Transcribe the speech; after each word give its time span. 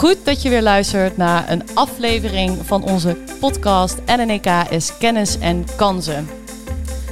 Goed 0.00 0.24
dat 0.24 0.42
je 0.42 0.48
weer 0.48 0.62
luistert 0.62 1.16
naar 1.16 1.50
een 1.50 1.62
aflevering 1.74 2.58
van 2.64 2.82
onze 2.82 3.16
podcast 3.40 3.96
NNEK 4.06 4.46
is 4.70 4.96
Kennis 4.98 5.38
en 5.38 5.66
Kansen. 5.76 6.28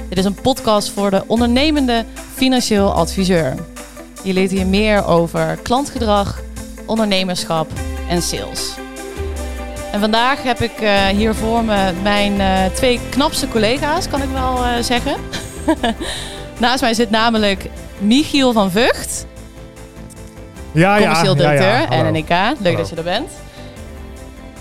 Dit 0.09 0.17
is 0.17 0.25
een 0.25 0.41
podcast 0.41 0.89
voor 0.89 1.09
de 1.09 1.23
ondernemende 1.27 2.05
financieel 2.33 2.93
adviseur. 2.93 3.55
Je 4.23 4.33
leert 4.33 4.51
hier 4.51 4.67
meer 4.67 5.05
over 5.05 5.59
klantgedrag, 5.63 6.41
ondernemerschap 6.85 7.71
en 8.07 8.21
sales. 8.21 8.75
En 9.91 9.99
vandaag 9.99 10.43
heb 10.43 10.59
ik 10.59 10.81
uh, 10.81 11.05
hier 11.05 11.35
voor 11.35 11.63
me 11.63 11.93
mijn 12.03 12.33
uh, 12.33 12.65
twee 12.65 12.99
knapste 13.09 13.47
collega's, 13.47 14.07
kan 14.07 14.21
ik 14.21 14.29
wel 14.29 14.65
uh, 14.65 14.77
zeggen. 14.81 15.15
Naast 16.59 16.81
mij 16.81 16.93
zit 16.93 17.09
namelijk 17.09 17.69
Michiel 17.99 18.53
van 18.53 18.71
Vught. 18.71 19.25
Ja, 20.79 20.97
commercieel 20.97 21.35
ja, 21.35 21.41
directeur 21.41 21.97
ja, 21.97 22.03
ja. 22.03 22.09
NNK. 22.11 22.29
Leuk 22.29 22.57
Hallo. 22.63 22.77
dat 22.77 22.89
je 22.89 22.95
er 22.95 23.03
bent. 23.03 23.31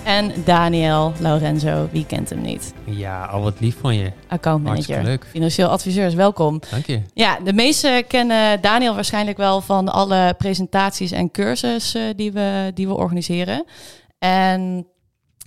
En 0.05 0.33
Daniel 0.45 1.13
Lorenzo, 1.21 1.89
wie 1.93 2.07
kent 2.07 2.31
hem 2.31 2.41
niet? 2.41 2.75
Ja, 2.85 3.25
al 3.25 3.43
wat 3.43 3.61
lief 3.61 3.77
van 3.81 3.95
je. 3.95 4.13
Accountmanager, 4.29 5.19
financieel 5.31 5.69
adviseurs, 5.69 6.15
welkom. 6.15 6.61
Dank 6.71 6.87
je. 6.87 7.01
Ja, 7.15 7.39
de 7.45 7.53
meesten 7.53 8.07
kennen 8.07 8.61
Daniel 8.61 8.95
waarschijnlijk 8.95 9.37
wel 9.37 9.61
van 9.61 9.89
alle 9.89 10.35
presentaties 10.39 11.11
en 11.11 11.31
cursussen 11.31 12.17
die, 12.17 12.33
we, 12.33 12.71
die 12.75 12.87
we 12.87 12.95
organiseren. 12.95 13.65
En 14.19 14.87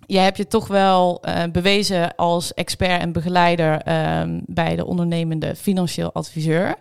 jij 0.06 0.24
hebt 0.24 0.38
je 0.38 0.48
toch 0.48 0.68
wel 0.68 1.22
eh, 1.22 1.44
bewezen 1.52 2.16
als 2.16 2.54
expert 2.54 3.02
en 3.02 3.12
begeleider 3.12 3.82
ehm, 3.82 4.40
bij 4.46 4.76
de 4.76 4.86
ondernemende 4.86 5.56
financieel 5.56 6.12
adviseur. 6.14 6.76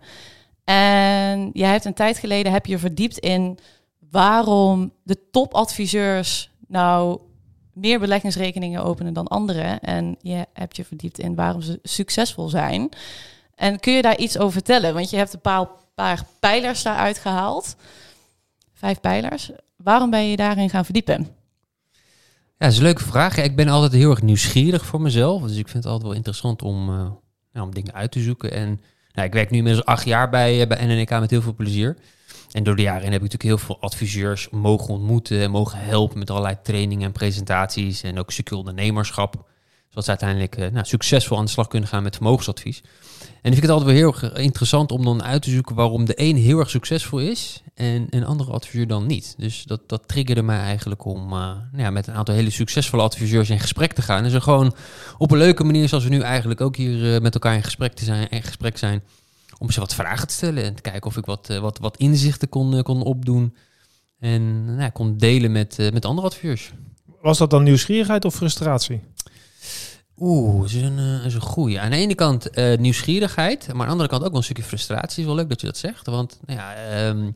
En 0.65 1.51
jij 1.53 1.71
hebt 1.71 1.85
een 1.85 1.95
tijd 1.95 2.19
geleden 2.19 2.53
heb 2.53 2.67
je 2.67 2.79
verdiept 2.79 3.19
in 3.19 3.59
waarom 4.11 4.93
de 5.03 5.31
topadviseurs 5.31 6.51
nou 6.67 7.21
meer 7.73 7.99
beleggingsrekeningen 7.99 8.85
openen 8.85 9.13
dan 9.13 9.29
anderen. 9.29 9.81
En 9.81 10.17
je 10.21 10.47
hebt 10.53 10.77
je 10.77 10.85
verdiept 10.85 11.19
in 11.19 11.35
waarom 11.35 11.63
ze 11.63 11.79
succesvol 11.83 12.49
zijn. 12.49 12.89
En 13.55 13.81
kun 13.81 13.93
je 13.93 14.03
daar 14.03 14.19
iets 14.19 14.39
over 14.39 14.53
vertellen? 14.53 14.95
Want 14.95 15.11
je 15.11 15.17
hebt 15.17 15.33
een 15.33 15.41
paar, 15.41 15.69
paar 15.95 16.25
pijlers 16.41 16.83
daaruit 16.83 17.19
gehaald. 17.19 17.77
Vijf 18.73 19.01
pijlers. 19.01 19.51
Waarom 19.77 20.11
ben 20.11 20.29
je 20.29 20.37
daarin 20.37 20.71
gaan 20.71 20.85
verdiepen? 20.85 21.29
Ja, 22.61 22.67
dat 22.67 22.71
is 22.71 22.77
een 22.77 22.83
leuke 22.85 23.05
vraag. 23.05 23.37
Ik 23.37 23.57
ben 23.57 23.69
altijd 23.69 23.93
heel 23.93 24.11
erg 24.11 24.23
nieuwsgierig 24.23 24.87
voor 24.87 25.01
mezelf. 25.01 25.43
Dus 25.43 25.57
ik 25.57 25.69
vind 25.69 25.85
het 25.85 25.93
altijd 25.93 26.03
wel 26.03 26.17
interessant 26.17 26.63
om, 26.63 26.89
uh, 26.89 26.95
nou, 27.53 27.67
om 27.67 27.75
dingen 27.75 27.95
uit 27.95 28.11
te 28.11 28.21
zoeken. 28.21 28.53
En 28.53 28.81
nou, 29.13 29.27
ik 29.27 29.33
werk 29.33 29.51
nu 29.51 29.57
inmiddels 29.57 29.87
acht 29.87 30.05
jaar 30.05 30.31
bij, 30.31 30.61
uh, 30.61 30.67
bij 30.67 30.87
NNK 30.87 31.11
met 31.11 31.31
heel 31.31 31.43
veel 31.43 31.55
plezier. 31.55 31.97
En 32.53 32.63
door 32.63 32.77
de 32.77 32.83
jaren 32.83 33.03
heen 33.03 33.13
heb 33.13 33.23
ik 33.23 33.33
natuurlijk 33.33 33.61
heel 33.61 33.67
veel 33.67 33.81
adviseurs 33.81 34.49
mogen 34.51 34.95
ontmoeten 34.95 35.41
en 35.41 35.51
mogen 35.51 35.79
helpen 35.79 36.19
met 36.19 36.31
allerlei 36.31 36.57
trainingen 36.63 37.07
en 37.07 37.13
presentaties 37.13 38.03
en 38.03 38.19
ook 38.19 38.31
stukje 38.31 38.57
ondernemerschap. 38.57 39.49
Zodat 39.89 40.05
ze 40.05 40.11
uiteindelijk 40.11 40.59
uh, 40.59 40.67
nou, 40.69 40.87
succesvol 40.87 41.39
aan 41.39 41.45
de 41.45 41.51
slag 41.51 41.69
kunnen 41.69 41.89
gaan 41.89 42.03
met 42.03 42.17
vermogensadvies. 42.17 42.83
En 43.21 43.53
ik 43.53 43.59
vind 43.59 43.63
het 43.63 43.71
altijd 43.71 43.91
wel 43.91 43.99
heel 43.99 44.13
erg 44.13 44.33
interessant 44.33 44.93
om 44.93 45.05
dan 45.05 45.23
uit 45.23 45.43
te 45.43 45.51
zoeken 45.51 45.75
waarom 45.75 46.05
de 46.05 46.13
een 46.17 46.37
heel 46.37 46.59
erg 46.59 46.71
succesvol 46.71 47.19
is 47.19 47.63
en 47.75 48.07
een 48.11 48.25
andere 48.25 48.53
adviseur 48.53 48.87
dan 48.87 49.07
niet. 49.07 49.35
Dus 49.39 49.63
dat, 49.63 49.81
dat 49.87 50.09
triggerde 50.09 50.43
mij 50.43 50.59
eigenlijk 50.59 51.05
om 51.05 51.23
uh, 51.23 51.31
nou 51.31 51.61
ja, 51.77 51.91
met 51.91 52.07
een 52.07 52.15
aantal 52.15 52.35
hele 52.35 52.51
succesvolle 52.51 53.03
adviseurs 53.03 53.51
in 53.51 53.61
gesprek 53.61 53.93
te 53.93 54.03
gaan. 54.03 54.25
En 54.25 54.31
ze 54.31 54.41
gewoon 54.41 54.75
op 55.19 55.31
een 55.31 55.39
leuke 55.39 55.65
manier, 55.65 55.89
zoals 55.89 56.05
we 56.05 56.11
nu 56.11 56.21
eigenlijk 56.21 56.61
ook 56.61 56.77
hier 56.77 57.23
met 57.23 57.35
elkaar 57.35 57.55
in 57.55 57.63
gesprek, 57.63 57.95
te 57.95 58.05
zijn, 58.05 58.29
in 58.29 58.43
gesprek 58.43 58.79
zijn, 58.79 59.03
om 59.61 59.71
ze 59.71 59.81
wat 59.81 59.95
vragen 59.95 60.27
te 60.27 60.35
stellen 60.35 60.65
en 60.65 60.75
te 60.75 60.83
kijken 60.83 61.05
of 61.05 61.17
ik 61.17 61.25
wat, 61.25 61.51
uh, 61.51 61.59
wat, 61.59 61.79
wat 61.79 61.97
inzichten 61.97 62.49
kon, 62.49 62.83
kon 62.83 63.03
opdoen. 63.03 63.57
En 64.19 64.65
nou, 64.65 64.81
ja, 64.81 64.89
kon 64.89 65.17
delen 65.17 65.53
met, 65.53 65.91
met 65.93 66.05
andere 66.05 66.27
adviseurs. 66.27 66.73
Was 67.21 67.39
dat 67.39 67.51
dan 67.51 67.63
nieuwsgierigheid 67.63 68.25
of 68.25 68.35
frustratie? 68.35 69.01
Oeh, 70.19 70.61
dat 70.61 70.71
is 70.71 70.83
een, 70.83 70.99
uh, 70.99 71.25
is 71.25 71.35
een 71.35 71.41
goeie. 71.41 71.81
Aan 71.81 71.91
de 71.91 71.97
ene 71.97 72.15
kant 72.15 72.59
uh, 72.59 72.79
nieuwsgierigheid, 72.79 73.67
maar 73.67 73.81
aan 73.81 73.87
de 73.87 73.91
andere 73.91 74.09
kant 74.09 74.23
ook 74.23 74.29
wel 74.29 74.39
een 74.39 74.45
stukje 74.45 74.63
frustratie. 74.63 75.21
Is 75.21 75.27
wel 75.27 75.35
leuk 75.35 75.49
dat 75.49 75.61
je 75.61 75.67
dat 75.67 75.77
zegt, 75.77 76.07
want 76.07 76.39
nou 76.47 76.59
ja, 76.59 77.09
um, 77.09 77.35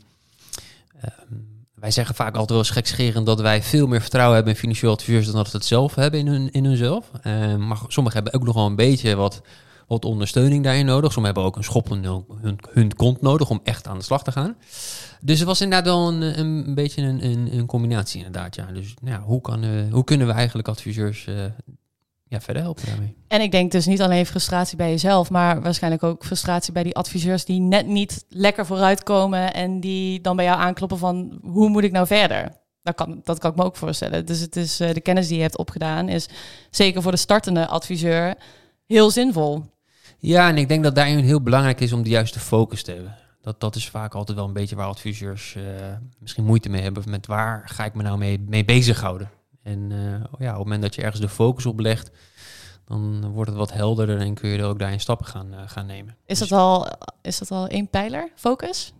um, 1.04 1.54
wij 1.74 1.90
zeggen 1.90 2.14
vaak 2.14 2.32
altijd 2.32 2.50
wel 2.50 2.58
eens 2.58 2.70
gekscherend 2.70 3.26
dat 3.26 3.40
wij 3.40 3.62
veel 3.62 3.86
meer 3.86 4.00
vertrouwen 4.00 4.34
hebben 4.34 4.52
in 4.52 4.58
financieel 4.58 4.92
adviseurs 4.92 5.26
dan 5.26 5.34
dat 5.34 5.50
ze 5.50 5.56
het 5.56 5.64
zelf 5.64 5.94
hebben 5.94 6.20
in, 6.20 6.26
hun, 6.26 6.52
in 6.52 6.64
hunzelf. 6.64 7.10
Uh, 7.26 7.56
maar 7.56 7.78
sommigen 7.88 8.22
hebben 8.22 8.40
ook 8.40 8.46
nog 8.46 8.54
wel 8.54 8.66
een 8.66 8.76
beetje 8.76 9.14
wat, 9.14 9.40
wat 9.86 10.04
ondersteuning 10.04 10.64
daarin 10.64 10.86
nodig. 10.86 11.12
Sommigen 11.12 11.34
hebben 11.34 11.44
ook 11.44 11.56
een 11.56 11.70
schop 11.70 11.90
in 11.90 12.04
hun, 12.40 12.58
hun, 12.70 12.94
kont 12.94 13.20
nodig 13.20 13.50
om 13.50 13.60
echt 13.64 13.86
aan 13.86 13.98
de 13.98 14.04
slag 14.04 14.24
te 14.24 14.32
gaan. 14.32 14.56
Dus 15.20 15.38
het 15.38 15.48
was 15.48 15.60
inderdaad 15.60 15.86
wel 15.86 16.08
een, 16.08 16.38
een, 16.38 16.74
beetje 16.74 17.02
een, 17.02 17.24
een, 17.24 17.58
een, 17.58 17.66
combinatie 17.66 18.24
inderdaad. 18.24 18.54
Ja. 18.54 18.66
Dus 18.72 18.94
nou 19.00 19.22
hoe, 19.22 19.40
kan, 19.40 19.88
hoe 19.90 20.04
kunnen 20.04 20.26
we 20.26 20.32
eigenlijk 20.32 20.68
adviseurs 20.68 21.26
ja, 22.34 22.40
verder 22.40 22.62
helpen 22.62 22.86
daarmee. 22.86 23.16
En 23.28 23.40
ik 23.40 23.50
denk 23.50 23.72
dus 23.72 23.86
niet 23.86 24.02
alleen 24.02 24.26
frustratie 24.26 24.76
bij 24.76 24.90
jezelf, 24.90 25.30
maar 25.30 25.62
waarschijnlijk 25.62 26.02
ook 26.02 26.24
frustratie 26.24 26.72
bij 26.72 26.82
die 26.82 26.96
adviseurs 26.96 27.44
die 27.44 27.60
net 27.60 27.86
niet 27.86 28.24
lekker 28.28 28.66
vooruitkomen 28.66 29.54
en 29.54 29.80
die 29.80 30.20
dan 30.20 30.36
bij 30.36 30.44
jou 30.44 30.58
aankloppen 30.58 30.98
van 30.98 31.38
hoe 31.42 31.68
moet 31.68 31.84
ik 31.84 31.92
nou 31.92 32.06
verder? 32.06 32.62
Dat 32.82 32.94
kan, 32.94 33.20
dat 33.24 33.38
kan 33.38 33.50
ik 33.50 33.56
me 33.56 33.64
ook 33.64 33.76
voorstellen. 33.76 34.26
Dus 34.26 34.40
het 34.40 34.56
is 34.56 34.80
uh, 34.80 34.92
de 34.92 35.00
kennis 35.00 35.28
die 35.28 35.36
je 35.36 35.42
hebt 35.42 35.58
opgedaan, 35.58 36.08
is 36.08 36.28
zeker 36.70 37.02
voor 37.02 37.10
de 37.10 37.18
startende 37.18 37.66
adviseur 37.66 38.34
heel 38.86 39.10
zinvol. 39.10 39.64
Ja, 40.26 40.48
en 40.48 40.58
ik 40.58 40.68
denk 40.68 40.82
dat 40.82 40.94
daarin 40.94 41.18
heel 41.18 41.42
belangrijk 41.42 41.80
is 41.80 41.92
om 41.92 42.02
de 42.02 42.08
juiste 42.08 42.38
focus 42.38 42.82
te 42.82 42.92
hebben. 42.92 43.16
Dat, 43.40 43.60
dat 43.60 43.76
is 43.76 43.88
vaak 43.88 44.14
altijd 44.14 44.38
wel 44.38 44.46
een 44.46 44.52
beetje 44.52 44.76
waar 44.76 44.86
adviseurs 44.86 45.54
uh, 45.54 45.64
misschien 46.18 46.44
moeite 46.44 46.68
mee 46.68 46.82
hebben. 46.82 47.02
Met 47.06 47.26
waar 47.26 47.62
ga 47.68 47.84
ik 47.84 47.94
me 47.94 48.02
nou 48.02 48.18
mee, 48.18 48.44
mee 48.48 48.64
bezighouden? 48.64 49.30
En 49.62 49.90
uh, 49.90 49.98
ja, 50.38 50.50
op 50.50 50.54
het 50.54 50.64
moment 50.64 50.82
dat 50.82 50.94
je 50.94 51.02
ergens 51.02 51.20
de 51.20 51.28
focus 51.28 51.66
op 51.66 51.80
legt, 51.80 52.10
dan 52.84 53.30
wordt 53.30 53.50
het 53.50 53.58
wat 53.58 53.72
helderder 53.72 54.18
en 54.18 54.34
kun 54.34 54.48
je 54.48 54.58
er 54.58 54.64
ook 54.64 54.78
daarin 54.78 55.00
stappen 55.00 55.26
gaan, 55.26 55.48
uh, 55.52 55.60
gaan 55.66 55.86
nemen. 55.86 56.16
Is 56.26 56.38
dat, 56.38 56.52
al, 56.52 56.88
is 57.22 57.38
dat 57.38 57.50
al 57.50 57.66
één 57.66 57.88
pijler, 57.88 58.30
focus? 58.34 58.92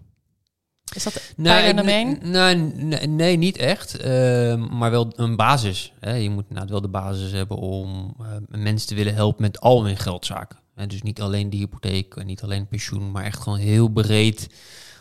Is 0.94 1.04
dat 1.04 1.34
één? 1.36 2.18
Nou, 2.30 2.56
nee, 2.56 3.06
nee, 3.06 3.36
niet 3.36 3.56
echt. 3.56 4.04
Uh, 4.04 4.68
maar 4.70 4.90
wel 4.90 5.12
een 5.16 5.36
basis. 5.36 5.92
Hè. 6.00 6.14
Je 6.14 6.30
moet 6.30 6.50
nou, 6.50 6.66
wel 6.68 6.80
de 6.80 6.88
basis 6.88 7.32
hebben 7.32 7.56
om 7.56 8.16
uh, 8.20 8.26
mensen 8.48 8.88
te 8.88 8.94
willen 8.94 9.14
helpen 9.14 9.42
met 9.42 9.60
al 9.60 9.84
hun 9.84 9.96
geldzaken. 9.96 10.62
Hè. 10.74 10.86
Dus 10.86 11.02
niet 11.02 11.20
alleen 11.20 11.50
de 11.50 11.56
hypotheek 11.56 12.14
en 12.14 12.26
niet 12.26 12.42
alleen 12.42 12.66
pensioen, 12.66 13.10
maar 13.10 13.24
echt 13.24 13.40
gewoon 13.42 13.58
heel 13.58 13.88
breed 13.88 14.48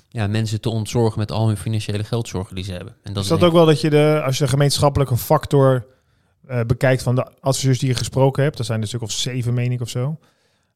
ja, 0.10 0.28
mensen 0.28 0.62
te 0.62 0.70
ontzorgen 0.70 1.20
met 1.20 1.32
al 1.32 1.48
hun 1.48 1.58
financiële 1.58 2.04
geldzorgen 2.04 2.56
die 2.56 2.64
ze 2.64 2.72
hebben. 2.72 2.96
En 3.04 3.14
dat 3.14 3.24
is 3.24 3.30
dat 3.30 3.44
ook 3.44 3.54
wel 3.54 3.66
dat 3.66 3.82
je 3.82 3.90
de, 3.90 4.22
als 4.26 4.38
je 4.38 4.44
de 4.44 4.50
gemeenschappelijke 4.50 5.18
factor 5.18 5.86
uh, 6.50 6.62
bekijkt 6.62 7.04
van 7.04 7.16
de 7.16 7.40
adviseurs 7.40 7.80
die 7.80 7.90
je 7.90 7.96
gesproken 7.96 8.44
hebt, 8.44 8.58
dat 8.58 8.66
zijn 8.66 8.82
er 8.82 8.88
stuk 8.88 9.02
of 9.02 9.12
zeven, 9.12 9.54
meen 9.54 9.72
ik 9.72 9.82
of 9.82 9.90
zo, 9.90 10.20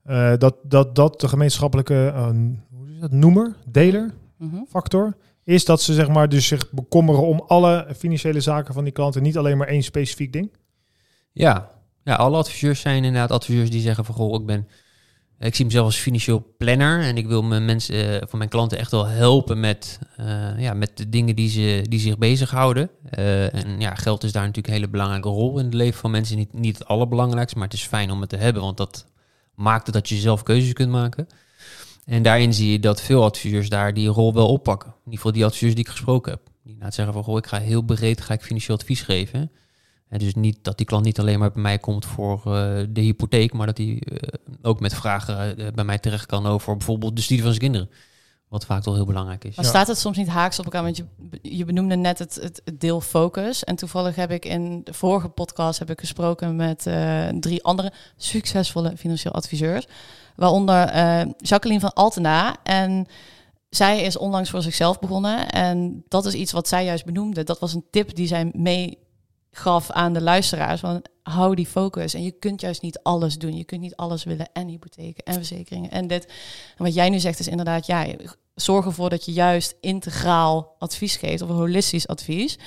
uh, 0.06 0.34
dat, 0.38 0.56
dat 0.64 0.96
dat 0.96 1.20
de 1.20 1.28
gemeenschappelijke 1.28 2.12
uh, 2.16 2.30
hoe 2.70 2.90
is 2.90 3.00
dat, 3.00 3.12
noemer, 3.12 3.56
deler, 3.66 4.14
-hmm. 4.38 4.66
factor, 4.70 5.18
is 5.44 5.66
dat 5.66 5.82
ze 5.82 5.94
zeg 5.94 6.08
maar 6.08 6.30
dus 6.30 6.48
zich 6.48 6.72
bekommeren 6.72 7.28
om 7.28 7.44
alle 7.48 7.88
financiële 7.98 8.42
zaken 8.42 8.74
van 8.74 8.84
die 8.84 8.94
klanten, 8.94 9.24
niet 9.24 9.38
alleen 9.38 9.58
maar 9.58 9.68
één 9.68 9.84
specifiek 9.84 10.34
ding. 10.34 10.52
Ja, 11.32 11.70
ja 12.04 12.16
alle 12.16 12.38
adviseurs 12.38 12.80
zijn 12.80 13.04
inderdaad 13.04 13.32
adviseurs 13.32 13.70
die 13.70 13.82
zeggen 13.82 14.06
van 14.06 14.16
goh, 14.16 14.40
ik 14.40 14.46
ben 14.46 14.68
ik 15.40 15.56
zie 15.56 15.66
mezelf 15.66 15.86
als 15.86 15.96
financieel 15.96 16.54
planner 16.58 17.02
en 17.02 17.18
ik 17.18 17.28
wil 17.28 17.44
mijn 17.44 17.66
mensen, 17.66 17.96
uh, 17.96 18.22
van 18.28 18.38
mijn 18.38 18.50
klanten 18.50 18.78
echt 18.78 18.92
wel 18.92 19.06
helpen 19.06 19.60
met, 19.60 20.00
uh, 20.20 20.60
ja, 20.60 20.74
met 20.74 20.98
de 20.98 21.10
dingen 21.10 21.36
die, 21.36 21.50
ze, 21.50 21.86
die 21.90 22.00
zich 22.00 22.18
bezighouden. 22.18 22.90
Uh, 23.18 23.54
en 23.54 23.80
ja, 23.80 23.96
geld 23.96 24.24
is 24.24 24.32
daar 24.32 24.42
natuurlijk 24.42 24.68
een 24.68 24.74
hele 24.74 24.90
belangrijke 24.90 25.30
rol 25.30 25.60
in 25.60 25.66
het 25.66 25.74
leven 25.74 26.00
van 26.00 26.12
mensen. 26.12 26.38
Niet, 26.38 26.54
niet 26.54 26.78
het 26.78 26.88
allerbelangrijkste, 26.88 27.58
maar 27.58 27.68
het 27.68 27.78
is 27.78 27.84
fijn 27.84 28.12
om 28.12 28.22
het 28.22 28.30
te 28.30 28.38
hebben, 28.38 28.62
want 28.62 28.78
dat 28.78 29.06
maakt 29.56 29.86
het 29.86 29.96
dat 29.96 30.10
je 30.10 30.16
zelf 30.16 30.44
keuzes 30.44 30.74
kunt 30.74 30.92
maken. 30.92 31.28
En 32.06 32.24
daarin 32.24 32.54
zie 32.54 32.72
je 32.72 32.80
dat 32.80 33.02
veel 33.02 33.24
adviseurs 33.24 33.70
daar 33.70 33.94
die 33.94 34.08
rol 34.08 34.34
wel 34.34 34.48
oppakken. 34.48 34.90
In 34.90 34.96
ieder 35.04 35.16
geval 35.16 35.32
die 35.32 35.46
adviseurs 35.46 35.76
die 35.76 35.84
ik 35.84 35.90
gesproken 35.90 36.32
heb. 36.32 36.42
Die 36.64 36.76
na 36.80 36.86
het 36.86 36.94
zeggen 36.94 37.14
van, 37.14 37.24
goh, 37.24 37.38
ik 37.38 37.48
ga 37.48 37.60
heel 37.60 37.82
breed 37.82 38.22
ga 38.22 38.34
ik 38.34 38.42
financieel 38.42 38.78
advies 38.78 39.02
geven. 39.02 39.52
En 40.10 40.20
dus 40.20 40.36
niet 40.36 40.58
dat 40.62 40.78
die 40.78 40.86
klant 40.86 41.06
niet 41.06 41.20
alleen 41.20 41.40
maar 41.40 41.52
bij 41.52 41.62
mij 41.62 41.78
komt 41.78 42.06
voor 42.06 42.38
uh, 42.38 42.54
de 42.90 43.02
hypotheek, 43.02 43.54
maar 43.54 43.66
dat 43.66 43.78
hij 43.78 43.88
uh, 43.88 44.18
ook 44.62 44.80
met 44.80 44.94
vragen 44.94 45.60
uh, 45.60 45.68
bij 45.72 45.84
mij 45.84 45.98
terecht 45.98 46.26
kan 46.26 46.46
over 46.46 46.78
bijvoorbeeld 46.78 47.16
de 47.16 47.22
studie 47.22 47.44
van 47.44 47.52
zijn 47.52 47.64
kinderen. 47.64 47.90
Wat 48.48 48.66
vaak 48.66 48.84
wel 48.84 48.94
heel 48.94 49.06
belangrijk 49.06 49.44
is. 49.44 49.56
Maar 49.56 49.66
ja. 49.66 49.72
staat 49.72 49.88
het 49.88 49.98
soms 49.98 50.18
niet 50.18 50.28
haaks 50.28 50.60
op 50.60 50.66
elkaar? 50.66 50.84
Want 50.84 50.98
je, 50.98 51.06
je 51.42 51.66
benoemde 51.66 51.96
net 51.96 52.20
het, 52.20 52.36
het, 52.36 52.62
het, 52.66 52.80
deel 52.80 53.02
focus. 53.02 53.64
En 53.64 53.76
toevallig 53.76 54.16
heb 54.16 54.32
ik 54.32 54.46
in 54.46 54.82
de 54.84 54.94
vorige 54.94 55.28
podcast 55.28 55.80
heb 55.80 55.90
ik 55.90 56.00
gesproken 56.00 56.56
met 56.56 56.88
drie 57.40 57.64
andere 57.64 57.94
succesvolle 58.16 58.98
financieel 58.98 59.34
adviseurs. 59.34 59.88
Waaronder 60.36 60.88
Jacqueline 61.38 61.80
van 61.82 61.94
Altena. 61.94 62.56
En 62.64 63.08
zij 63.70 64.02
is 64.02 64.18
onlangs 64.18 64.50
voor 64.50 64.62
zichzelf 64.62 65.00
begonnen. 65.00 65.50
En 65.50 66.04
dat 66.08 66.26
is 66.26 66.34
iets 66.34 66.52
wat 66.52 66.68
zij 66.68 66.86
juist 66.86 67.06
benoemde. 67.06 67.44
Dat 67.44 67.60
was 67.60 67.74
een 67.74 67.86
tip 67.92 68.16
die 68.16 68.28
zij 68.28 68.52
mee 68.54 68.98
gaf 69.52 69.92
aan 69.92 70.14
de 70.14 70.22
luisteraars. 70.22 70.80
Van 70.80 71.04
hou 71.24 71.56
die 71.56 71.68
focus. 71.68 72.14
En 72.14 72.24
je 72.24 72.32
kunt 72.32 72.62
juist 72.62 72.82
niet 72.82 73.00
alles 73.04 73.38
doen. 73.38 73.58
Je 73.58 73.64
kunt 73.64 73.82
niet 73.82 73.96
alles 73.96 74.24
willen. 74.24 74.50
En 74.54 74.68
hypotheken 74.68 75.24
en 75.24 75.34
verzekeringen 75.34 75.92
en 75.92 76.08
dit. 76.08 76.34
Wat 76.78 76.94
jij 76.94 77.10
nu 77.10 77.20
zegt 77.20 77.40
is 77.40 77.48
inderdaad, 77.48 77.86
ja, 77.86 78.06
zorg 78.56 78.86
ervoor 78.86 79.10
dat 79.10 79.26
je 79.26 79.32
juist 79.32 79.76
integraal 79.82 80.76
advies 80.80 81.16
geeft 81.16 81.42
of 81.42 81.50
een 81.50 81.56
holistisch 81.56 82.08
advies. 82.08 82.58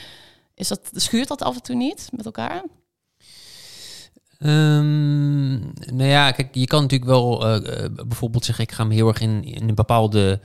is 0.55 0.69
dat, 0.69 0.91
schuurt 0.95 1.29
dat 1.29 1.43
af 1.43 1.55
en 1.55 1.63
toe 1.63 1.77
niet 1.77 2.09
met 2.13 2.25
elkaar? 2.25 2.65
Ehm, 4.39 5.59
nou 5.97 6.05
ja, 6.09 6.31
kijk, 6.31 6.55
je 6.55 6.67
kan 6.67 6.83
natuurlijk 6.83 7.11
wel 7.11 7.47
eh, 7.47 7.85
eh, 7.85 7.91
bijvoorbeeld 8.07 8.45
zeggen, 8.45 8.65
ik 8.65 8.73
ga 8.73 8.85
me 8.85 8.95
heel 8.95 9.09
erg 9.09 9.21
in, 9.21 9.45
in 9.45 9.69
een 9.69 9.75
bepaalde 9.75 10.41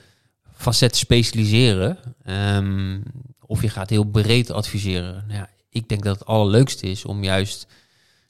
facet 0.53 0.95
specialiseren. 0.95 1.97
Ehm, 2.23 3.01
of 3.39 3.61
je 3.61 3.69
gaat 3.69 3.89
heel 3.89 4.03
breed 4.03 4.51
adviseren. 4.51 5.23
Nou 5.27 5.39
ja, 5.39 5.49
ik 5.75 5.89
denk 5.89 6.03
dat 6.03 6.19
het 6.19 6.27
allerleukste 6.27 6.87
is 6.87 7.05
om 7.05 7.23
juist 7.23 7.67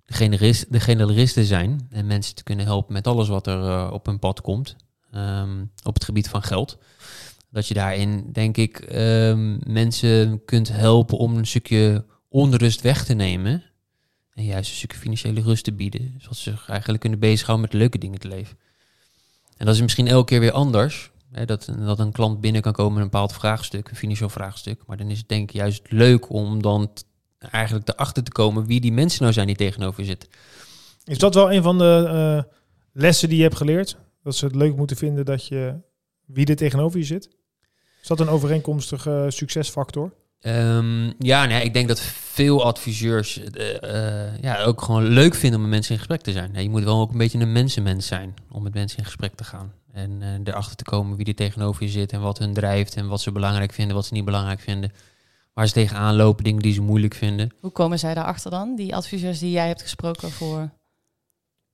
de 0.05 0.13
generalist, 0.13 0.71
de 0.71 0.79
generalist 0.79 1.33
te 1.33 1.45
zijn 1.45 1.87
en 1.89 2.07
mensen 2.07 2.35
te 2.35 2.43
kunnen 2.43 2.65
helpen 2.65 2.93
met 2.93 3.07
alles 3.07 3.27
wat 3.27 3.47
er 3.47 3.61
eh, 3.61 3.89
op 3.91 4.05
hun 4.05 4.19
pad 4.19 4.41
komt 4.41 4.75
ehm, 5.11 5.65
op 5.83 5.93
het 5.93 6.03
gebied 6.03 6.29
van 6.29 6.43
geld. 6.43 6.77
Dat 7.49 7.67
je 7.67 7.73
daarin, 7.73 8.29
denk 8.31 8.57
ik, 8.57 8.79
ehm, 8.79 9.57
mensen 9.71 10.45
kunt 10.45 10.67
helpen 10.71 11.17
om 11.17 11.37
een 11.37 11.47
stukje 11.47 12.05
onrust 12.29 12.81
weg 12.81 13.05
te 13.05 13.13
nemen. 13.13 13.63
En 14.33 14.43
juist 14.43 14.69
een 14.69 14.75
stukje 14.75 14.97
financiële 14.97 15.41
rust 15.41 15.63
te 15.63 15.73
bieden. 15.73 16.15
Zodat 16.17 16.37
ze 16.37 16.49
zich 16.49 16.69
eigenlijk 16.69 17.01
kunnen 17.01 17.19
bezighouden 17.19 17.67
met 17.69 17.79
leuke 17.79 17.97
dingen 17.97 18.19
te 18.19 18.27
leven. 18.27 18.57
En 19.57 19.65
dat 19.65 19.75
is 19.75 19.81
misschien 19.81 20.07
elke 20.07 20.25
keer 20.25 20.39
weer 20.39 20.51
anders. 20.51 21.11
Hè, 21.31 21.45
dat, 21.45 21.69
dat 21.79 21.99
een 21.99 22.11
klant 22.11 22.41
binnen 22.41 22.61
kan 22.61 22.73
komen 22.73 22.93
met 22.93 23.03
een 23.03 23.09
bepaald 23.09 23.33
vraagstuk, 23.33 23.89
een 23.89 23.95
financieel 23.95 24.29
vraagstuk. 24.29 24.81
Maar 24.85 24.97
dan 24.97 25.09
is 25.09 25.17
het 25.17 25.29
denk 25.29 25.49
ik 25.49 25.55
juist 25.55 25.91
leuk 25.91 26.29
om 26.29 26.61
dan 26.61 26.91
eigenlijk 27.37 27.89
erachter 27.89 28.23
te 28.23 28.31
komen 28.31 28.65
wie 28.65 28.81
die 28.81 28.93
mensen 28.93 29.21
nou 29.21 29.33
zijn 29.33 29.47
die 29.47 29.55
tegenover 29.55 29.99
je 29.99 30.05
zitten. 30.05 30.29
Is 31.03 31.17
dat 31.17 31.33
wel 31.33 31.51
een 31.51 31.63
van 31.63 31.77
de 31.77 32.05
eh, 32.07 32.53
lessen 32.91 33.29
die 33.29 33.37
je 33.37 33.43
hebt 33.43 33.55
geleerd? 33.55 33.97
Dat 34.23 34.35
ze 34.35 34.45
het 34.45 34.55
leuk 34.55 34.75
moeten 34.75 34.97
vinden 34.97 35.25
dat 35.25 35.47
je 35.47 35.75
wie 36.25 36.45
er 36.45 36.55
tegenover 36.55 36.99
je 36.99 37.05
zit? 37.05 37.29
Is 38.01 38.07
dat 38.07 38.19
een 38.19 38.29
overeenkomstige 38.29 39.23
eh, 39.23 39.29
succesfactor? 39.29 40.13
Ehm, 40.39 41.11
ja, 41.19 41.45
nee, 41.45 41.63
ik 41.63 41.73
denk 41.73 41.87
dat 41.87 41.99
veel 42.01 42.63
adviseurs 42.63 43.43
eh, 43.43 44.41
ja, 44.41 44.63
ook 44.63 44.81
gewoon 44.81 45.03
leuk 45.03 45.35
vinden 45.35 45.59
om 45.59 45.65
met 45.65 45.73
mensen 45.73 45.91
in 45.91 45.97
gesprek 45.97 46.21
te 46.21 46.31
zijn. 46.31 46.51
Ja, 46.53 46.59
je 46.59 46.69
moet 46.69 46.83
wel 46.83 46.99
ook 46.99 47.11
een 47.11 47.17
beetje 47.17 47.39
een 47.39 47.51
mensenmens 47.51 48.07
zijn 48.07 48.33
om 48.51 48.63
met 48.63 48.73
mensen 48.73 48.97
in 48.97 49.05
gesprek 49.05 49.35
te 49.35 49.43
gaan. 49.43 49.73
En 49.91 50.21
eh, 50.21 50.29
erachter 50.43 50.75
te 50.75 50.83
komen 50.83 51.17
wie 51.17 51.25
er 51.25 51.35
tegenover 51.35 51.83
je 51.83 51.89
zit 51.89 52.11
en 52.11 52.21
wat 52.21 52.37
hun 52.37 52.53
drijft 52.53 52.95
en 52.95 53.07
wat 53.07 53.21
ze 53.21 53.31
belangrijk 53.31 53.73
vinden, 53.73 53.95
wat 53.95 54.05
ze 54.05 54.13
niet 54.13 54.25
belangrijk 54.25 54.59
vinden. 54.59 54.91
Waar 55.55 55.67
ze 55.67 55.73
tegenaan 55.73 56.15
lopen, 56.15 56.43
dingen 56.43 56.61
die 56.61 56.73
ze 56.73 56.81
moeilijk 56.81 57.13
vinden. 57.13 57.53
Hoe 57.59 57.71
komen 57.71 57.99
zij 57.99 58.13
daarachter 58.13 58.51
dan? 58.51 58.75
Die 58.75 58.95
adviseurs 58.95 59.39
die 59.39 59.51
jij 59.51 59.67
hebt 59.67 59.81
gesproken 59.81 60.31
voor 60.31 60.69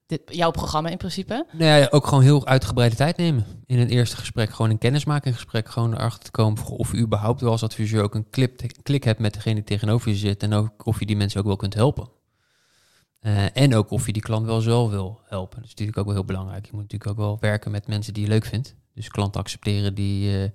dit, 0.05 0.21
jouw 0.25 0.51
programma 0.51 0.89
in 0.89 0.97
principe? 0.97 1.45
Nou 1.51 1.79
ja, 1.79 1.87
ook 1.89 2.07
gewoon 2.07 2.23
heel 2.23 2.45
uitgebreide 2.45 2.95
tijd 2.95 3.17
nemen 3.17 3.45
in 3.65 3.79
een 3.79 3.89
eerste 3.89 4.17
gesprek. 4.17 4.49
Gewoon 4.49 4.71
een 4.71 4.77
kennismakinggesprek. 4.77 5.69
Gewoon 5.69 5.93
erachter 5.93 6.23
te 6.23 6.31
komen 6.31 6.65
of 6.65 6.91
je 6.91 6.97
überhaupt 6.97 7.41
wel 7.41 7.51
als 7.51 7.63
adviseur 7.63 8.03
ook 8.03 8.15
een 8.15 8.29
klik 8.83 9.03
hebt 9.03 9.19
met 9.19 9.33
degene 9.33 9.55
die 9.55 9.63
tegenover 9.63 10.09
je 10.09 10.17
zit. 10.17 10.43
En 10.43 10.53
ook 10.53 10.85
of 10.85 10.99
je 10.99 11.05
die 11.05 11.17
mensen 11.17 11.39
ook 11.39 11.45
wel 11.45 11.55
kunt 11.55 11.73
helpen. 11.73 12.09
Eh, 13.19 13.57
en 13.57 13.75
ook 13.75 13.91
of 13.91 14.05
je 14.05 14.13
die 14.13 14.21
klant 14.21 14.45
wel 14.45 14.61
zo 14.61 14.89
wil 14.89 15.21
helpen. 15.25 15.55
Dat 15.55 15.65
is 15.65 15.69
natuurlijk 15.69 15.97
ook 15.97 16.05
wel 16.05 16.13
heel 16.13 16.25
belangrijk. 16.25 16.65
Je 16.65 16.71
moet 16.73 16.81
natuurlijk 16.81 17.11
ook 17.11 17.17
wel 17.17 17.37
werken 17.39 17.71
met 17.71 17.87
mensen 17.87 18.13
die 18.13 18.23
je 18.23 18.29
leuk 18.29 18.45
vindt. 18.45 18.75
Dus 18.93 19.07
klanten 19.07 19.41
accepteren 19.41 19.93
die, 19.95 20.43
eh, 20.43 20.49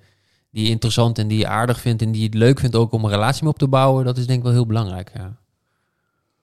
die 0.57 0.65
je 0.65 0.71
interessant 0.71 1.19
en 1.19 1.29
die 1.29 1.39
je 1.39 1.47
aardig 1.47 1.81
vindt. 1.81 2.03
En 2.03 2.13
die 2.13 2.25
het 2.25 2.35
leuk 2.35 2.61
vindt 2.61 2.77
ook 2.77 2.93
om 2.93 3.05
een 3.05 3.11
relatie 3.11 3.43
mee 3.43 3.53
op 3.53 3.59
te 3.59 3.69
bouwen. 3.69 4.05
Dat 4.05 4.17
is 4.17 4.27
denk 4.27 4.39
ik 4.39 4.45
wel 4.45 4.53
heel 4.53 4.67
belangrijk. 4.67 5.11
Ja. 5.15 5.37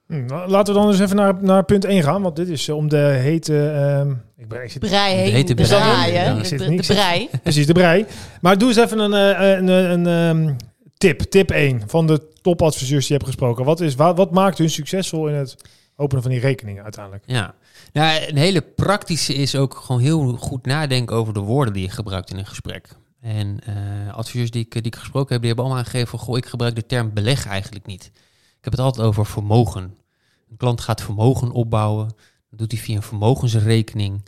Hm, 0.07 0.25
nou, 0.25 0.49
laten 0.49 0.73
we 0.73 0.79
dan 0.79 0.89
eens 0.89 0.99
even 0.99 1.15
naar, 1.15 1.43
naar 1.43 1.65
punt 1.65 1.85
1 1.85 2.03
gaan. 2.03 2.21
Want 2.21 2.35
dit 2.35 2.47
is 2.47 2.67
eh, 2.67 2.75
om 2.75 2.89
de 2.89 2.97
hete... 2.97 3.69
ehm, 3.69 4.11
ik 4.37 4.47
ben, 4.47 4.63
ik 4.63 4.71
zit, 4.71 4.79
Brei 4.79 5.15
De 5.15 5.21
heen, 5.21 5.31
hete 5.31 5.53
de 5.53 5.63
brei. 5.63 6.11
Ja, 6.11 6.33
de, 6.33 6.43
zit 6.43 6.59
de, 6.59 6.93
brei. 6.93 7.29
precies, 7.43 7.65
de 7.65 7.73
brei. 7.73 8.05
Maar 8.41 8.57
doe 8.57 8.67
eens 8.67 8.77
even 8.77 8.99
een, 8.99 9.13
eh, 9.13 9.57
een, 9.57 9.67
een, 9.67 10.05
een, 10.05 10.45
ehm, 10.45 10.55
tip. 10.97 11.21
Tip 11.21 11.51
1 11.51 11.81
van 11.87 12.07
de 12.07 12.21
topadviseurs 12.41 13.07
die 13.07 13.07
je 13.07 13.13
hebt 13.13 13.25
gesproken. 13.25 13.65
Wat, 13.65 13.81
is, 13.81 13.95
wat, 13.95 14.17
wat 14.17 14.31
maakt 14.31 14.57
hun 14.57 14.69
succesvol 14.69 15.27
in 15.27 15.33
het 15.33 15.55
openen 15.95 16.23
van 16.23 16.31
die 16.31 16.39
rekeningen 16.39 16.83
uiteindelijk? 16.83 17.23
Ja, 17.27 17.53
nou, 17.93 18.21
een 18.27 18.37
hele 18.37 18.61
praktische 18.61 19.33
is 19.33 19.55
ook 19.55 19.75
gewoon 19.75 20.01
heel 20.01 20.33
goed 20.33 20.65
nadenken 20.65 21.15
over 21.15 21.33
de 21.33 21.39
woorden 21.39 21.73
die 21.73 21.83
je 21.83 21.89
gebruikt 21.89 22.31
in 22.31 22.37
een 22.37 22.45
gesprek. 22.45 22.87
En 23.23 23.59
eh, 23.65 24.13
adviseurs 24.13 24.51
die 24.51 24.67
ik, 24.69 24.95
gesproken 24.95 25.31
heb, 25.31 25.39
die 25.39 25.47
hebben 25.47 25.65
allemaal 25.65 25.83
aangegeven 25.83 26.19
goh, 26.19 26.37
ik 26.37 26.45
gebruik 26.45 26.75
de 26.75 26.85
term 26.85 27.13
beleg 27.13 27.47
eigenlijk 27.47 27.85
niet. 27.85 28.11
Ik 28.57 28.63
heb 28.63 28.73
het 28.73 28.81
altijd 28.81 29.07
over 29.07 29.25
vermogen. 29.25 29.83
Een 30.49 30.57
klant 30.57 30.81
gaat 30.81 31.01
vermogen 31.01 31.51
opbouwen, 31.51 32.07
dat 32.49 32.59
doet 32.59 32.71
hij 32.71 32.81
via 32.81 32.95
een 32.95 33.01
vermogensrekening. 33.01 34.21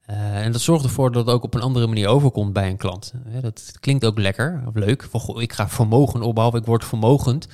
Eh, 0.00 0.44
en 0.44 0.52
dat 0.52 0.60
zorgt 0.60 0.84
ervoor 0.84 1.12
dat 1.12 1.26
het 1.26 1.34
ook 1.34 1.42
op 1.42 1.54
een 1.54 1.60
andere 1.60 1.86
manier 1.86 2.08
overkomt 2.08 2.52
bij 2.52 2.68
een 2.68 2.76
klant. 2.76 3.12
Dat 3.40 3.72
klinkt 3.80 4.04
ook 4.04 4.18
lekker 4.18 4.62
of 4.66 4.74
leuk. 4.74 5.02
Van, 5.02 5.20
goh, 5.20 5.42
ik 5.42 5.52
ga 5.52 5.68
vermogen 5.68 6.22
opbouwen, 6.22 6.60
ik 6.60 6.66
word 6.66 6.84
vermogend. 6.84 7.48